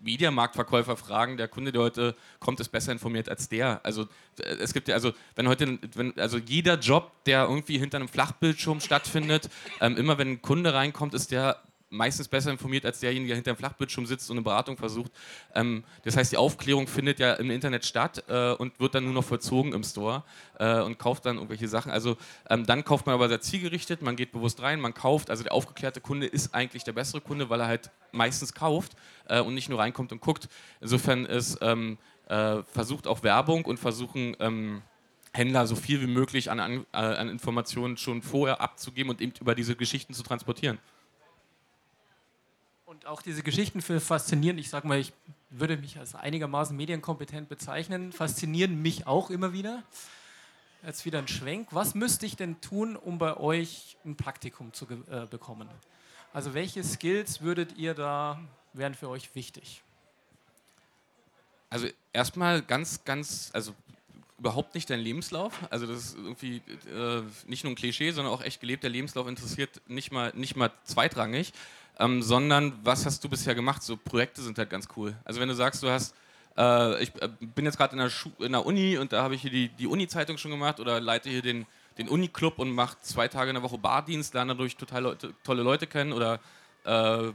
Mediamarktverkäufer 0.03 0.98
fragen, 0.98 1.38
der 1.38 1.48
Kunde, 1.48 1.72
der 1.72 1.81
heute 1.81 2.15
kommt, 2.39 2.60
ist 2.60 2.69
besser 2.69 2.91
informiert 2.91 3.29
als 3.29 3.50
der. 3.50 3.81
Also 3.83 4.03
äh, 4.39 4.55
es 4.60 4.74
gibt 4.74 4.88
ja, 4.88 4.95
also 4.95 5.13
wenn 5.36 5.48
heute, 5.48 5.79
wenn, 5.95 6.17
also 6.19 6.38
jeder 6.38 6.77
Job, 6.77 7.12
der 7.25 7.43
irgendwie 7.43 7.77
hinter 7.77 7.98
einem 7.98 8.07
Flachbildschirm 8.07 8.81
stattfindet, 8.81 9.50
ähm, 9.81 9.98
immer 9.98 10.17
wenn 10.17 10.31
ein 10.33 10.41
Kunde 10.41 10.74
reinkommt, 10.74 11.13
ist 11.13 11.31
der 11.31 11.62
meistens 11.94 12.28
besser 12.28 12.52
informiert 12.52 12.86
als 12.86 13.00
derjenige, 13.00 13.28
der 13.28 13.36
hinter 13.36 13.54
dem 13.54 13.58
Flachbildschirm 13.58 14.06
sitzt 14.06 14.30
und 14.30 14.38
eine 14.38 14.44
Beratung 14.44 14.78
versucht. 14.78 15.12
Ähm, 15.54 15.84
das 16.04 16.18
heißt, 16.18 16.32
die 16.32 16.38
Aufklärung 16.38 16.88
findet 16.88 17.20
ja 17.20 17.34
im 17.34 17.52
Internet 17.52 17.86
statt 17.86 18.24
äh, 18.28 18.52
und 18.54 18.80
wird 18.80 18.96
dann 18.96 19.06
nur 19.06 19.14
noch 19.14 19.24
vollzogen 19.24 19.74
im 19.74 19.84
Store 19.84 20.24
äh, 20.60 20.82
und 20.82 20.98
kauft 20.98 21.26
dann 21.26 21.36
irgendwelche 21.36 21.68
Sachen. 21.68 21.92
Also 21.92 22.18
ähm, 22.50 22.66
dann 22.66 22.84
kauft 22.84 23.06
man 23.06 23.16
aber 23.16 23.30
sehr 23.30 23.42
zielgerichtet, 23.42 24.02
man 24.02 24.16
geht 24.16 24.32
bewusst 24.32 24.62
rein, 24.62 24.82
man 24.82 24.94
kauft. 24.94 25.30
Also 25.30 25.44
der 25.44 25.54
aufgeklärte 25.54 26.02
Kunde 26.02 26.26
ist 26.26 26.54
eigentlich 26.54 26.84
der 26.84 26.94
bessere 26.94 27.22
Kunde, 27.22 27.50
weil 27.50 27.62
er 27.62 27.68
halt 27.68 27.92
meistens 28.12 28.54
kauft 28.54 28.94
äh, 29.30 29.40
und 29.40 29.54
nicht 29.54 29.70
nur 29.70 29.80
reinkommt 29.80 30.12
und 30.12 30.22
guckt. 30.22 30.50
Insofern 30.82 31.26
ist 31.26 31.60
ähm, 31.62 31.98
äh, 32.28 32.64
versucht 32.64 33.08
auch 33.08 33.24
Werbung 33.24 33.66
und 33.66 33.80
versuchen 33.80 34.36
ähm, 34.40 34.82
Händler 35.34 35.66
so 35.68 35.76
viel 35.76 36.02
wie 36.02 36.08
möglich 36.08 36.52
an, 36.52 36.60
an, 36.60 36.86
äh, 36.94 36.98
an 36.98 37.30
Informationen 37.30 37.98
schon 37.98 38.22
vorher 38.22 38.62
abzugeben 38.62 39.10
und 39.10 39.22
eben 39.22 39.34
über 39.40 39.56
diese 39.56 39.76
Geschichten 39.76 40.14
zu 40.14 40.24
transportieren. 40.24 40.80
Und 42.94 43.08
auch 43.08 43.24
diese 43.24 43.42
Geschichten 43.42 43.82
für 43.82 44.00
faszinieren, 44.00 44.60
ich 44.60 44.70
sage 44.70 44.88
mal, 44.88 45.00
ich 45.00 45.14
würde 45.50 45.78
mich 45.78 45.98
als 45.98 46.14
einigermaßen 46.14 46.78
medienkompetent 46.78 47.50
bezeichnen, 47.50 48.12
faszinieren 48.12 48.84
mich 48.84 49.08
auch 49.08 49.32
immer 49.32 49.52
wieder. 49.52 49.82
Jetzt 50.86 51.04
wieder 51.04 51.18
ein 51.18 51.28
Schwenk. 51.28 51.70
Was 51.72 51.96
müsste 51.96 52.28
ich 52.28 52.36
denn 52.36 52.62
tun, 52.62 52.96
um 52.96 53.18
bei 53.18 53.36
euch 53.36 53.98
ein 54.06 54.16
Praktikum 54.16 54.74
zu 54.74 54.86
äh, 55.10 55.26
bekommen? 55.26 55.68
Also 56.34 56.54
welche 56.54 56.84
Skills 56.84 57.42
würdet 57.42 57.78
ihr 57.78 57.96
da, 57.96 58.40
wären 58.74 58.94
für 58.94 59.10
euch 59.10 59.34
wichtig? 59.34 59.82
Also 61.72 61.88
erstmal 62.12 62.62
ganz, 62.62 63.04
ganz, 63.06 63.50
also 63.54 63.74
überhaupt 64.38 64.76
nicht 64.76 64.88
dein 64.92 65.00
Lebenslauf. 65.00 65.58
Also 65.72 65.88
das 65.88 65.98
ist 65.98 66.16
irgendwie 66.16 66.58
äh, 66.92 67.24
nicht 67.48 67.64
nur 67.64 67.74
ein 67.74 67.76
Klischee, 67.76 68.12
sondern 68.12 68.32
auch 68.32 68.44
echt 68.44 68.62
gelebt. 68.62 68.84
Der 68.84 68.92
Lebenslauf 68.92 69.28
interessiert 69.28 69.82
nicht 69.88 70.12
mal, 70.12 70.32
nicht 70.36 70.56
mal 70.56 70.72
zweitrangig 70.84 71.54
ähm, 72.00 72.22
sondern 72.22 72.74
was 72.84 73.06
hast 73.06 73.24
du 73.24 73.30
bisher 73.30 73.56
gemacht? 73.56 73.84
So 73.84 73.98
Projekte 73.98 74.42
sind 74.42 74.58
halt 74.58 74.70
ganz 74.70 74.88
cool. 74.96 75.16
Also 75.26 75.40
wenn 75.40 75.48
du 75.48 75.56
sagst, 75.56 75.84
du 75.84 75.90
hast, 75.90 76.16
äh, 76.58 77.04
ich 77.04 77.12
äh, 77.22 77.30
bin 77.40 77.66
jetzt 77.66 77.78
gerade 77.78 77.96
in, 77.96 78.46
in, 78.46 78.52
der 78.52 78.66
Uni 78.66 78.98
und 78.98 79.14
da 79.14 79.24
habe 79.24 79.36
ich 79.36 79.42
hier 79.42 79.52
die, 79.52 79.70
die 79.70 79.88
Uni-Zeitung 79.88 80.38
schon 80.38 80.52
gemacht 80.52 80.80
oder 80.80 81.00
leite 81.00 81.30
hier 81.30 81.42
den, 81.42 81.66
den 81.98 82.10
Uni-Club 82.10 82.60
und 82.60 82.72
mache 82.72 82.98
zwei 83.02 83.28
Tage 83.28 83.52
in 83.52 83.56
der 83.56 83.64
Woche 83.64 83.78
Bardienst, 83.78 84.34
lerne 84.34 84.54
dadurch 84.54 84.76
total 84.76 85.04
Leute, 85.04 85.34
tolle 85.44 85.62
Leute 85.62 85.86
kennen 85.86 86.14
oder 86.14 86.40
äh, 86.86 87.32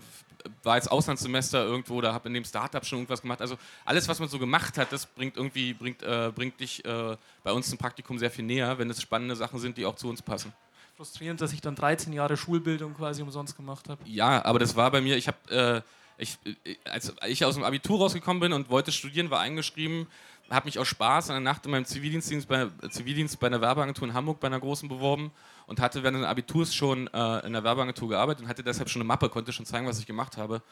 war 0.63 0.77
jetzt 0.77 0.91
Auslandssemester 0.91 1.65
irgendwo 1.65 1.95
oder 1.95 2.13
habe 2.13 2.29
in 2.29 2.35
dem 2.35 2.45
Startup 2.45 2.85
schon 2.85 2.99
irgendwas 2.99 3.23
gemacht. 3.23 3.41
Also 3.41 3.59
alles, 3.85 4.09
was 4.09 4.21
man 4.21 4.29
so 4.29 4.39
gemacht 4.39 4.79
hat, 4.79 4.93
das 4.93 5.07
bringt 5.07 5.37
irgendwie 5.37 5.75
bringt, 5.75 6.03
äh, 6.03 6.33
bringt 6.35 6.59
dich 6.61 6.85
äh, 6.85 7.17
bei 7.43 7.53
uns 7.53 7.71
im 7.71 7.79
Praktikum 7.79 8.19
sehr 8.19 8.31
viel 8.31 8.45
näher, 8.45 8.79
wenn 8.79 8.91
es 8.91 9.03
spannende 9.03 9.37
Sachen 9.37 9.59
sind, 9.59 9.77
die 9.77 9.87
auch 9.87 9.97
zu 9.97 10.09
uns 10.09 10.23
passen 10.23 10.53
frustrierend, 10.99 11.41
dass 11.41 11.53
ich 11.53 11.61
dann 11.61 11.77
13 11.77 12.13
Jahre 12.13 12.37
Schulbildung 12.37 12.93
quasi 12.93 13.23
umsonst 13.23 13.57
gemacht 13.57 13.89
habe. 13.89 14.01
Ja, 14.05 14.45
aber 14.45 14.59
das 14.59 14.75
war 14.75 14.91
bei 14.91 15.01
mir, 15.01 15.17
ich 15.17 15.29
habe, 15.29 15.39
äh, 15.49 15.81
ich, 16.21 16.37
als 16.85 17.15
ich 17.29 17.45
aus 17.45 17.55
dem 17.55 17.63
Abitur 17.63 18.01
rausgekommen 18.01 18.41
bin 18.41 18.53
und 18.53 18.69
wollte 18.69 18.91
studieren, 18.91 19.31
war 19.31 19.39
eingeschrieben, 19.39 20.09
habe 20.51 20.67
mich 20.67 20.77
aus 20.81 20.89
Spaß 20.89 21.31
an 21.31 21.35
der 21.35 21.53
Nacht 21.53 21.65
in 21.67 21.71
meinem 21.71 21.85
Zivildienst 21.85 22.49
bei, 22.49 22.67
Zivildienst 22.91 23.39
bei 23.39 23.47
einer 23.47 23.61
Werbeagentur 23.61 24.09
in 24.09 24.15
Hamburg 24.15 24.41
bei 24.41 24.49
einer 24.49 24.59
großen 24.59 24.89
beworben 24.89 25.31
und 25.69 25.79
hatte 25.81 26.03
während 26.03 26.19
des 26.19 26.27
Abiturs 26.27 26.75
schon 26.75 27.07
äh, 27.15 27.47
in 27.47 27.53
der 27.53 27.63
Werbeagentur 27.63 28.09
gearbeitet 28.09 28.43
und 28.43 28.49
hatte 28.49 28.65
deshalb 28.65 28.91
schon 28.91 29.01
eine 29.01 29.07
Mappe, 29.07 29.29
konnte 29.29 29.53
schon 29.53 29.67
zeigen, 29.67 29.87
was 29.87 30.01
ich 30.01 30.07
gemacht 30.07 30.37
habe. 30.37 30.63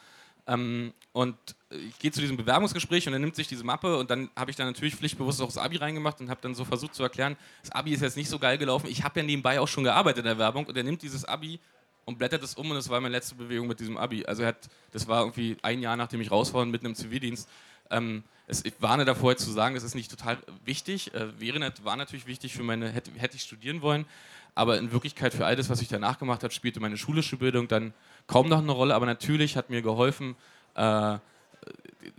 Ähm, 0.46 0.92
und 1.12 1.36
ich 1.70 1.98
gehe 1.98 2.12
zu 2.12 2.20
diesem 2.20 2.36
Bewerbungsgespräch 2.36 3.06
und 3.06 3.12
er 3.12 3.18
nimmt 3.18 3.34
sich 3.34 3.48
diese 3.48 3.64
Mappe 3.64 3.96
und 3.96 4.10
dann 4.10 4.30
habe 4.36 4.50
ich 4.50 4.56
dann 4.56 4.66
natürlich 4.66 4.94
pflichtbewusst 4.94 5.40
auch 5.42 5.46
das 5.46 5.58
Abi 5.58 5.76
reingemacht 5.76 6.20
und 6.20 6.30
habe 6.30 6.40
dann 6.40 6.54
so 6.54 6.64
versucht 6.64 6.94
zu 6.94 7.02
erklären, 7.02 7.36
das 7.62 7.72
Abi 7.72 7.92
ist 7.92 8.02
jetzt 8.02 8.16
nicht 8.16 8.28
so 8.28 8.38
geil 8.38 8.58
gelaufen. 8.58 8.86
Ich 8.88 9.02
habe 9.02 9.20
ja 9.20 9.26
nebenbei 9.26 9.60
auch 9.60 9.66
schon 9.66 9.84
gearbeitet 9.84 10.18
in 10.18 10.24
der 10.26 10.38
Werbung 10.38 10.66
und 10.66 10.76
er 10.76 10.84
nimmt 10.84 11.02
dieses 11.02 11.24
Abi 11.24 11.58
und 12.04 12.18
blättert 12.18 12.42
es 12.42 12.54
um 12.54 12.70
und 12.70 12.76
das 12.76 12.88
war 12.88 13.00
meine 13.00 13.12
letzte 13.12 13.34
Bewegung 13.34 13.66
mit 13.66 13.80
diesem 13.80 13.96
Abi. 13.96 14.24
Also 14.24 14.44
hat, 14.44 14.68
das 14.92 15.08
war 15.08 15.22
irgendwie 15.22 15.56
ein 15.62 15.80
Jahr 15.80 15.96
nachdem 15.96 16.20
ich 16.20 16.30
raus 16.30 16.54
war 16.54 16.64
mitten 16.64 16.86
im 16.86 16.94
Zivildienst. 16.94 17.48
Ähm, 17.90 18.24
es, 18.46 18.64
ich 18.64 18.74
warne 18.80 19.04
davor 19.04 19.36
zu 19.36 19.50
sagen, 19.50 19.74
das 19.74 19.84
ist 19.84 19.94
nicht 19.94 20.10
total 20.10 20.38
wichtig. 20.64 21.12
Äh, 21.14 21.40
wäre, 21.40 21.72
war 21.82 21.96
natürlich 21.96 22.26
wichtig 22.26 22.54
für 22.54 22.62
meine, 22.62 22.90
hätte, 22.90 23.10
hätte 23.16 23.36
ich 23.36 23.42
studieren 23.42 23.82
wollen, 23.82 24.06
aber 24.54 24.78
in 24.78 24.92
Wirklichkeit 24.92 25.34
für 25.34 25.44
all 25.44 25.56
das, 25.56 25.68
was 25.68 25.82
ich 25.82 25.88
danach 25.88 26.18
gemacht 26.18 26.42
habe, 26.42 26.52
spielte 26.54 26.80
meine 26.80 26.96
schulische 26.96 27.36
Bildung 27.36 27.68
dann 27.68 27.92
kaum 28.26 28.48
noch 28.48 28.58
eine 28.58 28.72
Rolle. 28.72 28.94
Aber 28.94 29.06
natürlich 29.06 29.56
hat 29.56 29.68
mir 29.68 29.82
geholfen, 29.82 30.36
äh, 30.74 31.18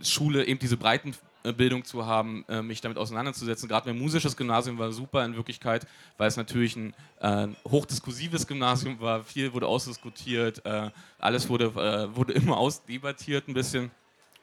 Schule 0.02 0.44
eben 0.44 0.58
diese 0.58 0.76
Breitenbildung 0.76 1.84
zu 1.84 2.06
haben, 2.06 2.44
äh, 2.48 2.62
mich 2.62 2.80
damit 2.80 2.98
auseinanderzusetzen. 2.98 3.68
Gerade 3.68 3.90
mein 3.90 4.00
musisches 4.00 4.36
Gymnasium 4.36 4.78
war 4.78 4.92
super 4.92 5.24
in 5.24 5.34
Wirklichkeit, 5.34 5.86
weil 6.16 6.28
es 6.28 6.36
natürlich 6.36 6.76
ein 6.76 6.94
äh, 7.20 7.48
hochdiskursives 7.68 8.46
Gymnasium 8.46 9.00
war. 9.00 9.24
Viel 9.24 9.52
wurde 9.52 9.66
ausdiskutiert, 9.66 10.64
äh, 10.64 10.90
alles 11.18 11.48
wurde, 11.48 11.66
äh, 11.66 12.14
wurde 12.14 12.32
immer 12.34 12.56
ausdebattiert 12.58 13.48
ein 13.48 13.54
bisschen. 13.54 13.90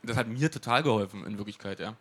Das 0.06 0.18
hat 0.18 0.28
mir 0.28 0.52
total 0.52 0.84
geholfen 0.84 1.26
in 1.26 1.38
Wirklichkeit, 1.38 1.80
ja. 1.80 1.96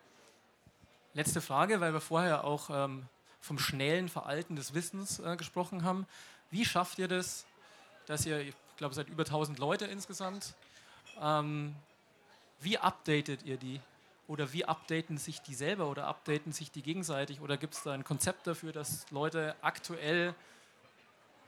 Letzte 1.14 1.40
Frage, 1.40 1.80
weil 1.80 1.92
wir 1.92 2.00
vorher 2.00 2.44
auch 2.44 2.70
ähm, 2.70 3.06
vom 3.40 3.58
schnellen 3.58 4.08
Veralten 4.08 4.56
des 4.56 4.74
Wissens 4.74 5.20
äh, 5.20 5.36
gesprochen 5.36 5.84
haben. 5.84 6.06
Wie 6.50 6.64
schafft 6.64 6.98
ihr 6.98 7.08
das, 7.08 7.46
dass 8.06 8.26
ihr, 8.26 8.40
ich 8.40 8.54
glaube, 8.76 8.94
seid 8.94 9.08
über 9.08 9.24
1000 9.24 9.58
Leute 9.58 9.84
insgesamt, 9.84 10.54
ähm, 11.20 11.74
wie 12.60 12.78
updatet 12.78 13.42
ihr 13.44 13.56
die? 13.56 13.80
Oder 14.26 14.52
wie 14.52 14.64
updaten 14.64 15.18
sich 15.18 15.42
die 15.42 15.54
selber 15.54 15.88
oder 15.88 16.06
updaten 16.06 16.52
sich 16.52 16.70
die 16.70 16.82
gegenseitig? 16.82 17.40
Oder 17.40 17.58
gibt 17.58 17.74
es 17.74 17.82
da 17.82 17.92
ein 17.92 18.04
Konzept 18.04 18.46
dafür, 18.46 18.72
dass 18.72 19.10
Leute 19.10 19.54
aktuell 19.60 20.34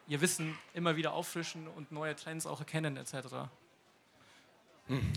ihr 0.06 0.20
Wissen 0.20 0.56
immer 0.74 0.96
wieder 0.96 1.14
auffrischen 1.14 1.66
und 1.68 1.90
neue 1.90 2.14
Trends 2.14 2.46
auch 2.46 2.60
erkennen 2.60 2.98
etc.? 2.98 3.48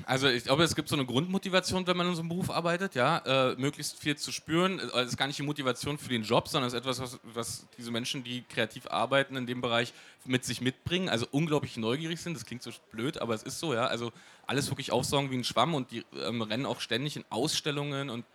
Also 0.05 0.27
ich 0.27 0.45
glaube, 0.45 0.63
es 0.63 0.75
gibt 0.75 0.89
so 0.89 0.95
eine 0.95 1.05
Grundmotivation, 1.05 1.85
wenn 1.85 1.95
man 1.95 2.07
in 2.07 2.15
so 2.15 2.21
einem 2.21 2.29
Beruf 2.29 2.49
arbeitet, 2.49 2.95
ja, 2.95 3.19
äh, 3.19 3.55
möglichst 3.55 3.99
viel 3.99 4.17
zu 4.17 4.31
spüren. 4.31 4.79
Also 4.79 4.97
es 4.99 5.09
ist 5.09 5.17
gar 5.17 5.27
nicht 5.27 5.38
die 5.38 5.43
Motivation 5.43 5.99
für 5.99 6.09
den 6.09 6.23
Job, 6.23 6.47
sondern 6.47 6.67
es 6.67 6.73
ist 6.73 6.79
etwas, 6.79 6.99
was, 6.99 7.19
was, 7.23 7.67
diese 7.77 7.91
Menschen, 7.91 8.23
die 8.23 8.43
kreativ 8.49 8.88
arbeiten 8.88 9.35
in 9.35 9.45
dem 9.45 9.61
Bereich, 9.61 9.93
mit 10.25 10.43
sich 10.43 10.61
mitbringen. 10.61 11.07
Also 11.07 11.27
unglaublich 11.31 11.77
neugierig 11.77 12.19
sind. 12.19 12.33
Das 12.33 12.45
klingt 12.45 12.63
so 12.63 12.71
blöd, 12.91 13.21
aber 13.21 13.35
es 13.35 13.43
ist 13.43 13.59
so, 13.59 13.73
ja. 13.75 13.85
Also 13.85 14.11
alles 14.47 14.69
wirklich 14.71 14.91
aufsaugen 14.91 15.29
wie 15.29 15.38
ein 15.38 15.43
Schwamm 15.43 15.75
und 15.75 15.91
die 15.91 16.03
ähm, 16.19 16.41
rennen 16.41 16.65
auch 16.65 16.81
ständig 16.81 17.15
in 17.15 17.25
Ausstellungen 17.29 18.09
und 18.09 18.25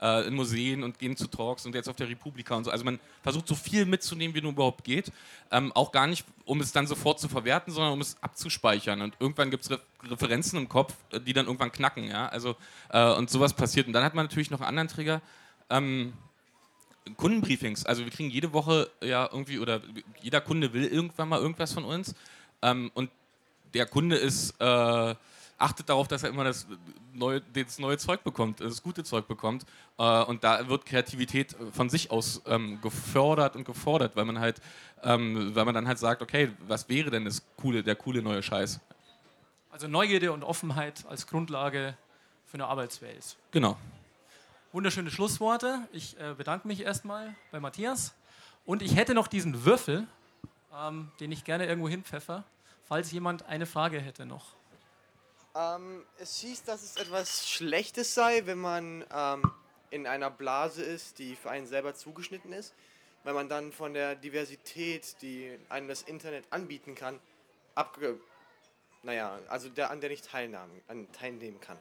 äh, 0.00 0.26
in 0.26 0.34
Museen 0.34 0.82
und 0.82 0.98
gehen 0.98 1.16
zu 1.16 1.26
Talks 1.26 1.66
und 1.66 1.74
jetzt 1.74 1.88
auf 1.88 1.96
der 1.96 2.08
Republika 2.08 2.54
und 2.54 2.64
so. 2.64 2.70
Also 2.70 2.84
man 2.84 2.98
versucht 3.22 3.48
so 3.48 3.54
viel 3.54 3.86
mitzunehmen, 3.86 4.34
wie 4.34 4.40
nur 4.40 4.52
überhaupt 4.52 4.84
geht. 4.84 5.12
Ähm, 5.50 5.72
auch 5.72 5.92
gar 5.92 6.06
nicht, 6.06 6.24
um 6.44 6.60
es 6.60 6.72
dann 6.72 6.86
sofort 6.86 7.20
zu 7.20 7.28
verwerten, 7.28 7.72
sondern 7.72 7.92
um 7.92 8.00
es 8.00 8.16
abzuspeichern. 8.20 9.02
Und 9.02 9.14
irgendwann 9.18 9.50
gibt 9.50 9.64
es 9.64 9.70
Re 9.70 9.80
Referenzen 10.06 10.58
im 10.58 10.68
Kopf, 10.68 10.94
äh, 11.12 11.20
die 11.20 11.32
dann 11.32 11.46
irgendwann 11.46 11.72
knacken. 11.72 12.04
Ja? 12.04 12.28
Also, 12.28 12.56
äh, 12.90 13.12
und 13.12 13.30
sowas 13.30 13.54
passiert. 13.54 13.86
Und 13.86 13.92
dann 13.92 14.04
hat 14.04 14.14
man 14.14 14.26
natürlich 14.26 14.50
noch 14.50 14.60
einen 14.60 14.68
anderen 14.68 14.88
Trigger. 14.88 15.22
Ähm, 15.70 16.12
Kundenbriefings. 17.16 17.84
Also 17.84 18.04
wir 18.04 18.10
kriegen 18.10 18.30
jede 18.30 18.52
Woche 18.52 18.90
ja 19.02 19.28
irgendwie, 19.30 19.58
oder 19.58 19.82
jeder 20.22 20.40
Kunde 20.40 20.72
will 20.72 20.86
irgendwann 20.86 21.28
mal 21.28 21.40
irgendwas 21.40 21.72
von 21.72 21.84
uns. 21.84 22.14
Ähm, 22.62 22.90
und 22.94 23.10
der 23.74 23.86
Kunde 23.86 24.16
ist, 24.16 24.54
äh, 24.60 25.14
achtet 25.58 25.88
darauf, 25.88 26.08
dass 26.08 26.22
er 26.22 26.30
immer 26.30 26.44
das 26.44 26.66
neue, 27.12 27.40
das 27.40 27.78
neue 27.78 27.98
Zeug 27.98 28.24
bekommt, 28.24 28.60
das 28.60 28.82
gute 28.82 29.04
Zeug 29.04 29.28
bekommt. 29.28 29.64
Äh, 29.98 30.22
und 30.24 30.44
da 30.44 30.68
wird 30.68 30.86
Kreativität 30.86 31.56
von 31.72 31.88
sich 31.88 32.10
aus 32.10 32.42
ähm, 32.46 32.80
gefördert 32.80 33.56
und 33.56 33.64
gefordert, 33.64 34.16
weil 34.16 34.24
man 34.24 34.38
halt, 34.38 34.60
ähm, 35.02 35.54
weil 35.54 35.64
man 35.64 35.74
dann 35.74 35.88
halt 35.88 35.98
sagt, 35.98 36.22
okay, 36.22 36.50
was 36.66 36.88
wäre 36.88 37.10
denn 37.10 37.24
das 37.24 37.42
coole, 37.56 37.82
der 37.82 37.96
coole 37.96 38.22
neue 38.22 38.42
Scheiß? 38.42 38.80
Also 39.70 39.88
Neugierde 39.88 40.32
und 40.32 40.44
Offenheit 40.44 41.04
als 41.08 41.26
Grundlage 41.26 41.96
für 42.46 42.54
eine 42.54 42.66
Arbeitswelt. 42.66 43.36
Genau. 43.50 43.76
Wunderschöne 44.72 45.10
Schlussworte. 45.10 45.80
Ich 45.92 46.18
äh, 46.18 46.34
bedanke 46.36 46.66
mich 46.68 46.80
erstmal 46.80 47.34
bei 47.50 47.60
Matthias. 47.60 48.14
Und 48.66 48.82
ich 48.82 48.96
hätte 48.96 49.14
noch 49.14 49.26
diesen 49.26 49.64
Würfel, 49.64 50.06
ähm, 50.76 51.10
den 51.20 51.32
ich 51.32 51.44
gerne 51.44 51.66
irgendwo 51.66 51.88
hinpfeffer, 51.88 52.44
falls 52.84 53.12
jemand 53.12 53.46
eine 53.46 53.66
Frage 53.66 54.00
hätte 54.00 54.26
noch. 54.26 54.54
Ähm, 55.56 56.04
es 56.18 56.38
hieß, 56.38 56.64
dass 56.64 56.82
es 56.82 56.96
etwas 56.96 57.48
Schlechtes 57.48 58.14
sei, 58.14 58.42
wenn 58.46 58.58
man 58.58 59.04
ähm, 59.14 59.52
in 59.90 60.06
einer 60.06 60.30
Blase 60.30 60.82
ist, 60.82 61.20
die 61.20 61.36
für 61.36 61.50
einen 61.50 61.66
selber 61.66 61.94
zugeschnitten 61.94 62.52
ist, 62.52 62.74
weil 63.22 63.34
man 63.34 63.48
dann 63.48 63.72
von 63.72 63.94
der 63.94 64.16
Diversität, 64.16 65.16
die 65.22 65.56
einem 65.68 65.86
das 65.88 66.02
Internet 66.02 66.44
anbieten 66.50 66.94
kann, 66.94 67.20
abge... 67.74 68.18
Naja, 69.04 69.38
also 69.48 69.68
der, 69.68 69.90
an 69.90 70.00
der 70.00 70.08
nicht 70.08 70.24
teilnahmen, 70.24 70.80
an, 70.88 71.06
teilnehmen 71.12 71.60
kann. 71.60 71.78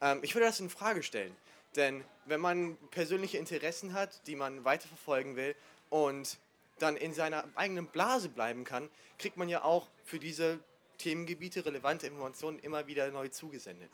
Ähm, 0.00 0.18
ich 0.22 0.34
würde 0.34 0.46
das 0.46 0.60
in 0.60 0.68
Frage 0.68 1.02
stellen, 1.02 1.34
denn 1.76 2.04
wenn 2.24 2.40
man 2.40 2.76
persönliche 2.90 3.38
Interessen 3.38 3.92
hat, 3.92 4.26
die 4.26 4.34
man 4.34 4.64
weiterverfolgen 4.64 5.36
will 5.36 5.54
und 5.90 6.38
dann 6.80 6.96
in 6.96 7.14
seiner 7.14 7.44
eigenen 7.54 7.86
Blase 7.86 8.28
bleiben 8.28 8.64
kann, 8.64 8.90
kriegt 9.18 9.36
man 9.36 9.48
ja 9.48 9.62
auch 9.62 9.86
für 10.04 10.18
diese 10.18 10.58
Themengebiete 10.98 11.64
relevante 11.64 12.06
Informationen 12.06 12.58
immer 12.58 12.86
wieder 12.86 13.10
neu 13.10 13.28
zugesendet. 13.28 13.90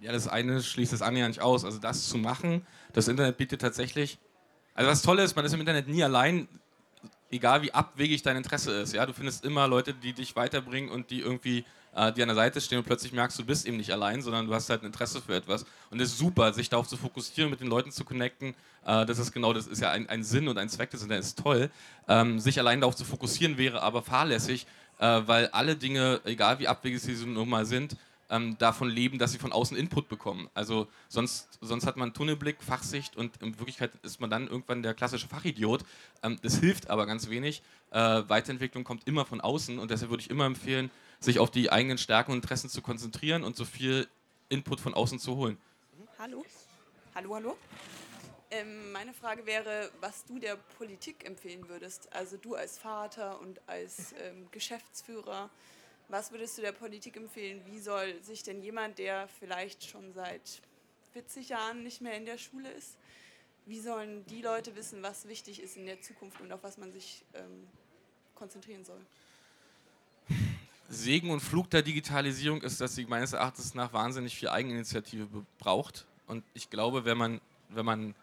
Ja, 0.00 0.12
das 0.12 0.28
eine 0.28 0.62
schließt 0.62 0.92
das 0.92 1.02
andere 1.02 1.22
ja 1.22 1.28
nicht 1.28 1.40
aus. 1.40 1.64
Also 1.64 1.78
das 1.78 2.08
zu 2.08 2.18
machen, 2.18 2.66
das 2.92 3.08
Internet 3.08 3.36
bietet 3.36 3.60
tatsächlich. 3.60 4.18
Also 4.74 4.90
was 4.90 5.02
toll 5.02 5.18
ist, 5.20 5.36
man 5.36 5.44
ist 5.44 5.54
im 5.54 5.60
Internet 5.60 5.88
nie 5.88 6.02
allein, 6.04 6.48
egal 7.30 7.62
wie 7.62 7.72
abwegig 7.72 8.22
dein 8.22 8.36
Interesse 8.36 8.80
ist. 8.80 8.92
Ja, 8.92 9.06
du 9.06 9.12
findest 9.12 9.44
immer 9.44 9.66
Leute, 9.68 9.94
die 9.94 10.12
dich 10.12 10.36
weiterbringen 10.36 10.90
und 10.90 11.10
die 11.10 11.20
irgendwie 11.20 11.64
äh, 11.96 12.12
die 12.12 12.22
an 12.22 12.28
der 12.28 12.34
Seite 12.34 12.60
stehen 12.60 12.78
und 12.78 12.84
plötzlich 12.84 13.12
merkst, 13.12 13.38
du 13.38 13.44
bist 13.44 13.66
eben 13.66 13.78
nicht 13.78 13.90
allein, 13.90 14.20
sondern 14.20 14.46
du 14.46 14.54
hast 14.54 14.68
halt 14.68 14.82
ein 14.82 14.86
Interesse 14.86 15.22
für 15.22 15.34
etwas. 15.34 15.64
Und 15.90 16.00
es 16.00 16.10
ist 16.10 16.18
super, 16.18 16.52
sich 16.52 16.68
darauf 16.68 16.86
zu 16.86 16.96
fokussieren, 16.96 17.50
mit 17.50 17.60
den 17.60 17.68
Leuten 17.68 17.90
zu 17.90 18.04
connecten. 18.04 18.54
Äh, 18.84 19.06
das 19.06 19.18
ist 19.18 19.32
genau, 19.32 19.52
das 19.52 19.66
ist 19.66 19.80
ja 19.80 19.90
ein, 19.90 20.08
ein 20.08 20.22
Sinn 20.22 20.46
und 20.48 20.58
ein 20.58 20.68
Zweck 20.68 20.90
des 20.90 21.02
Internets, 21.02 21.34
toll. 21.34 21.70
Ähm, 22.06 22.38
sich 22.38 22.58
allein 22.58 22.80
darauf 22.80 22.96
zu 22.96 23.04
fokussieren 23.04 23.56
wäre 23.56 23.82
aber 23.82 24.02
fahrlässig, 24.02 24.66
äh, 24.98 25.22
weil 25.26 25.48
alle 25.48 25.76
Dinge, 25.76 26.20
egal 26.24 26.58
wie 26.58 26.68
abwegig 26.68 27.00
sie 27.00 27.14
nun 27.26 27.48
mal 27.48 27.66
sind, 27.66 27.96
ähm, 28.30 28.58
davon 28.58 28.88
leben, 28.88 29.18
dass 29.18 29.32
sie 29.32 29.38
von 29.38 29.52
außen 29.52 29.76
Input 29.76 30.08
bekommen. 30.08 30.48
Also 30.54 30.88
sonst, 31.08 31.58
sonst 31.60 31.86
hat 31.86 31.96
man 31.96 32.12
Tunnelblick, 32.12 32.62
Fachsicht 32.62 33.16
und 33.16 33.40
in 33.42 33.58
Wirklichkeit 33.58 33.92
ist 34.02 34.20
man 34.20 34.30
dann 34.30 34.48
irgendwann 34.48 34.82
der 34.82 34.94
klassische 34.94 35.28
Fachidiot. 35.28 35.84
Ähm, 36.22 36.38
das 36.42 36.58
hilft 36.58 36.90
aber 36.90 37.06
ganz 37.06 37.28
wenig. 37.28 37.62
Äh, 37.90 38.22
Weiterentwicklung 38.26 38.84
kommt 38.84 39.06
immer 39.06 39.24
von 39.24 39.40
außen 39.40 39.78
und 39.78 39.90
deshalb 39.90 40.10
würde 40.10 40.22
ich 40.22 40.30
immer 40.30 40.44
empfehlen, 40.44 40.90
sich 41.20 41.38
auf 41.38 41.50
die 41.50 41.70
eigenen 41.70 41.98
Stärken 41.98 42.32
und 42.32 42.38
Interessen 42.38 42.68
zu 42.68 42.82
konzentrieren 42.82 43.44
und 43.44 43.56
so 43.56 43.64
viel 43.64 44.08
Input 44.48 44.80
von 44.80 44.94
außen 44.94 45.18
zu 45.18 45.36
holen. 45.36 45.56
Hallo? 46.18 46.44
Hallo, 47.14 47.34
hallo? 47.34 47.56
Ähm, 48.56 48.92
meine 48.92 49.12
Frage 49.12 49.44
wäre, 49.44 49.90
was 50.00 50.24
du 50.24 50.38
der 50.38 50.56
Politik 50.78 51.26
empfehlen 51.26 51.68
würdest. 51.68 52.10
Also 52.12 52.36
du 52.38 52.54
als 52.54 52.78
Vater 52.78 53.38
und 53.40 53.60
als 53.66 54.14
ähm, 54.18 54.48
Geschäftsführer, 54.50 55.50
was 56.08 56.30
würdest 56.30 56.56
du 56.56 56.62
der 56.62 56.72
Politik 56.72 57.16
empfehlen? 57.16 57.60
Wie 57.66 57.80
soll 57.80 58.22
sich 58.22 58.42
denn 58.42 58.62
jemand, 58.62 58.98
der 58.98 59.28
vielleicht 59.28 59.84
schon 59.84 60.12
seit 60.14 60.62
40 61.12 61.50
Jahren 61.50 61.82
nicht 61.82 62.00
mehr 62.00 62.16
in 62.16 62.24
der 62.24 62.38
Schule 62.38 62.70
ist, 62.70 62.96
wie 63.66 63.80
sollen 63.80 64.24
die 64.26 64.40
Leute 64.40 64.74
wissen, 64.76 65.02
was 65.02 65.28
wichtig 65.28 65.60
ist 65.60 65.76
in 65.76 65.84
der 65.84 66.00
Zukunft 66.00 66.40
und 66.40 66.50
auf 66.52 66.62
was 66.62 66.78
man 66.78 66.92
sich 66.92 67.24
ähm, 67.34 67.66
konzentrieren 68.34 68.84
soll? 68.84 69.00
Segen 70.88 71.30
und 71.30 71.40
Flug 71.40 71.68
der 71.68 71.82
Digitalisierung 71.82 72.62
ist, 72.62 72.80
dass 72.80 72.94
sie 72.94 73.04
meines 73.06 73.32
Erachtens 73.32 73.74
nach 73.74 73.92
wahnsinnig 73.92 74.36
viel 74.36 74.48
Eigeninitiative 74.48 75.26
braucht. 75.58 76.06
Und 76.26 76.44
ich 76.54 76.70
glaube, 76.70 77.04
wenn 77.04 77.18
man, 77.18 77.40
wenn 77.70 77.84
man 77.84 78.14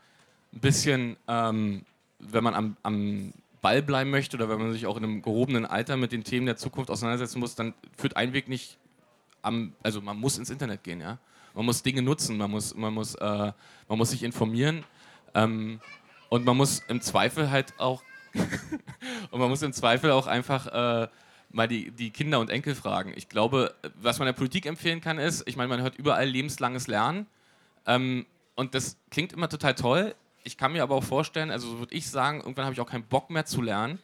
ein 0.53 0.59
bisschen, 0.59 1.17
ähm, 1.27 1.85
wenn 2.19 2.43
man 2.43 2.55
am, 2.55 2.77
am 2.83 3.33
Ball 3.61 3.81
bleiben 3.81 4.09
möchte 4.09 4.37
oder 4.37 4.49
wenn 4.49 4.59
man 4.59 4.73
sich 4.73 4.85
auch 4.85 4.97
in 4.97 5.03
einem 5.03 5.21
gehobenen 5.21 5.65
Alter 5.65 5.97
mit 5.97 6.11
den 6.11 6.23
Themen 6.23 6.45
der 6.45 6.57
Zukunft 6.57 6.91
auseinandersetzen 6.91 7.39
muss, 7.39 7.55
dann 7.55 7.73
führt 7.97 8.17
ein 8.17 8.33
Weg 8.33 8.47
nicht 8.47 8.77
am, 9.41 9.73
also 9.83 10.01
man 10.01 10.17
muss 10.17 10.37
ins 10.37 10.49
Internet 10.49 10.83
gehen, 10.83 11.01
ja. 11.01 11.17
Man 11.55 11.65
muss 11.65 11.83
Dinge 11.83 12.01
nutzen, 12.01 12.37
man 12.37 12.49
muss, 12.49 12.75
man 12.75 12.93
muss, 12.93 13.15
äh, 13.15 13.51
man 13.87 13.97
muss 13.97 14.09
sich 14.09 14.23
informieren 14.23 14.83
ähm, 15.35 15.79
und 16.29 16.45
man 16.45 16.57
muss 16.57 16.79
im 16.87 16.99
Zweifel 16.99 17.51
halt 17.51 17.79
auch 17.79 18.01
und 19.31 19.39
man 19.39 19.49
muss 19.49 19.61
im 19.61 19.71
Zweifel 19.71 20.11
auch 20.11 20.25
einfach 20.25 20.67
äh, 20.67 21.07
mal 21.51 21.67
die, 21.67 21.91
die 21.91 22.09
Kinder 22.09 22.39
und 22.39 22.49
Enkel 22.49 22.75
fragen. 22.75 23.13
Ich 23.15 23.29
glaube, 23.29 23.75
was 24.01 24.17
man 24.19 24.25
der 24.25 24.33
Politik 24.33 24.65
empfehlen 24.65 24.99
kann, 24.99 25.19
ist, 25.19 25.47
ich 25.47 25.55
meine, 25.55 25.69
man 25.69 25.81
hört 25.81 25.95
überall 25.95 26.27
lebenslanges 26.27 26.87
Lernen. 26.87 27.27
Ähm, 27.85 28.25
und 28.55 28.75
das 28.75 28.97
klingt 29.11 29.33
immer 29.33 29.49
total 29.49 29.75
toll. 29.75 30.15
Ich 30.43 30.57
kann 30.57 30.73
mir 30.73 30.83
aber 30.83 30.95
auch 30.95 31.03
vorstellen, 31.03 31.51
also 31.51 31.79
würde 31.79 31.95
ich 31.95 32.09
sagen, 32.09 32.39
irgendwann 32.39 32.65
habe 32.65 32.73
ich 32.73 32.81
auch 32.81 32.89
keinen 32.89 33.05
Bock 33.05 33.29
mehr 33.29 33.45
zu 33.45 33.61
lernen. 33.61 33.99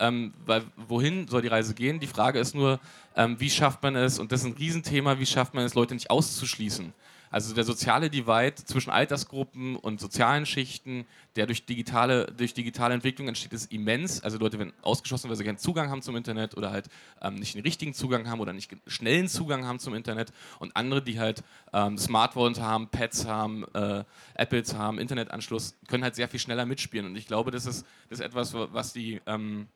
Ähm, 0.00 0.32
weil 0.46 0.62
wohin 0.76 1.26
soll 1.26 1.42
die 1.42 1.48
Reise 1.48 1.74
gehen? 1.74 1.98
Die 1.98 2.06
Frage 2.06 2.38
ist 2.38 2.54
nur, 2.54 2.78
ähm, 3.16 3.40
wie 3.40 3.50
schafft 3.50 3.82
man 3.82 3.96
es, 3.96 4.20
und 4.20 4.30
das 4.30 4.40
ist 4.40 4.46
ein 4.46 4.52
Riesenthema, 4.52 5.18
wie 5.18 5.26
schafft 5.26 5.54
man 5.54 5.64
es, 5.64 5.74
Leute 5.74 5.94
nicht 5.94 6.10
auszuschließen? 6.10 6.92
Also 7.30 7.54
der 7.54 7.64
soziale 7.64 8.10
Divide 8.10 8.54
zwischen 8.54 8.90
Altersgruppen 8.90 9.76
und 9.76 10.00
sozialen 10.00 10.46
Schichten, 10.46 11.06
der 11.36 11.46
durch 11.46 11.66
digitale, 11.66 12.26
durch 12.36 12.54
digitale 12.54 12.94
Entwicklung 12.94 13.28
entsteht, 13.28 13.52
ist 13.52 13.72
immens. 13.72 14.22
Also 14.22 14.38
Leute 14.38 14.58
werden 14.58 14.72
ausgeschlossen, 14.82 15.28
weil 15.28 15.36
sie 15.36 15.44
keinen 15.44 15.58
Zugang 15.58 15.90
haben 15.90 16.02
zum 16.02 16.16
Internet 16.16 16.56
oder 16.56 16.70
halt 16.70 16.88
ähm, 17.20 17.36
nicht 17.36 17.54
den 17.54 17.62
richtigen 17.62 17.94
Zugang 17.94 18.28
haben 18.28 18.40
oder 18.40 18.52
nicht 18.52 18.74
schnellen 18.86 19.28
Zugang 19.28 19.66
haben 19.66 19.78
zum 19.78 19.94
Internet. 19.94 20.32
Und 20.58 20.76
andere, 20.76 21.02
die 21.02 21.18
halt 21.18 21.42
ähm, 21.72 21.98
Smartphones 21.98 22.60
haben, 22.60 22.88
Pads 22.88 23.26
haben, 23.26 23.64
äh, 23.74 24.04
Apples 24.34 24.74
haben, 24.74 24.98
Internetanschluss, 24.98 25.76
können 25.86 26.02
halt 26.02 26.14
sehr 26.14 26.28
viel 26.28 26.40
schneller 26.40 26.66
mitspielen. 26.66 27.06
Und 27.06 27.16
ich 27.16 27.26
glaube, 27.26 27.50
das 27.50 27.66
ist, 27.66 27.86
das 28.08 28.20
ist 28.20 28.24
etwas, 28.24 28.54
was 28.54 28.92
die... 28.92 29.20
Ähm, 29.26 29.68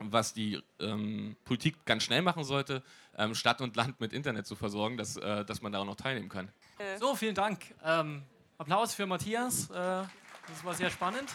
was 0.00 0.32
die 0.32 0.58
ähm, 0.80 1.36
Politik 1.44 1.84
ganz 1.84 2.04
schnell 2.04 2.22
machen 2.22 2.42
sollte, 2.42 2.82
ähm, 3.16 3.34
Stadt 3.34 3.60
und 3.60 3.76
Land 3.76 4.00
mit 4.00 4.12
Internet 4.12 4.46
zu 4.46 4.56
versorgen, 4.56 4.96
dass, 4.96 5.16
äh, 5.16 5.44
dass 5.44 5.62
man 5.62 5.72
da 5.72 5.78
auch 5.78 5.84
noch 5.84 5.96
teilnehmen 5.96 6.28
kann. 6.28 6.50
So, 6.98 7.14
vielen 7.14 7.34
Dank. 7.34 7.74
Ähm, 7.84 8.22
Applaus 8.58 8.94
für 8.94 9.06
Matthias. 9.06 9.70
Äh, 9.70 9.74
das 9.74 10.64
war 10.64 10.74
sehr 10.74 10.90
spannend. 10.90 11.28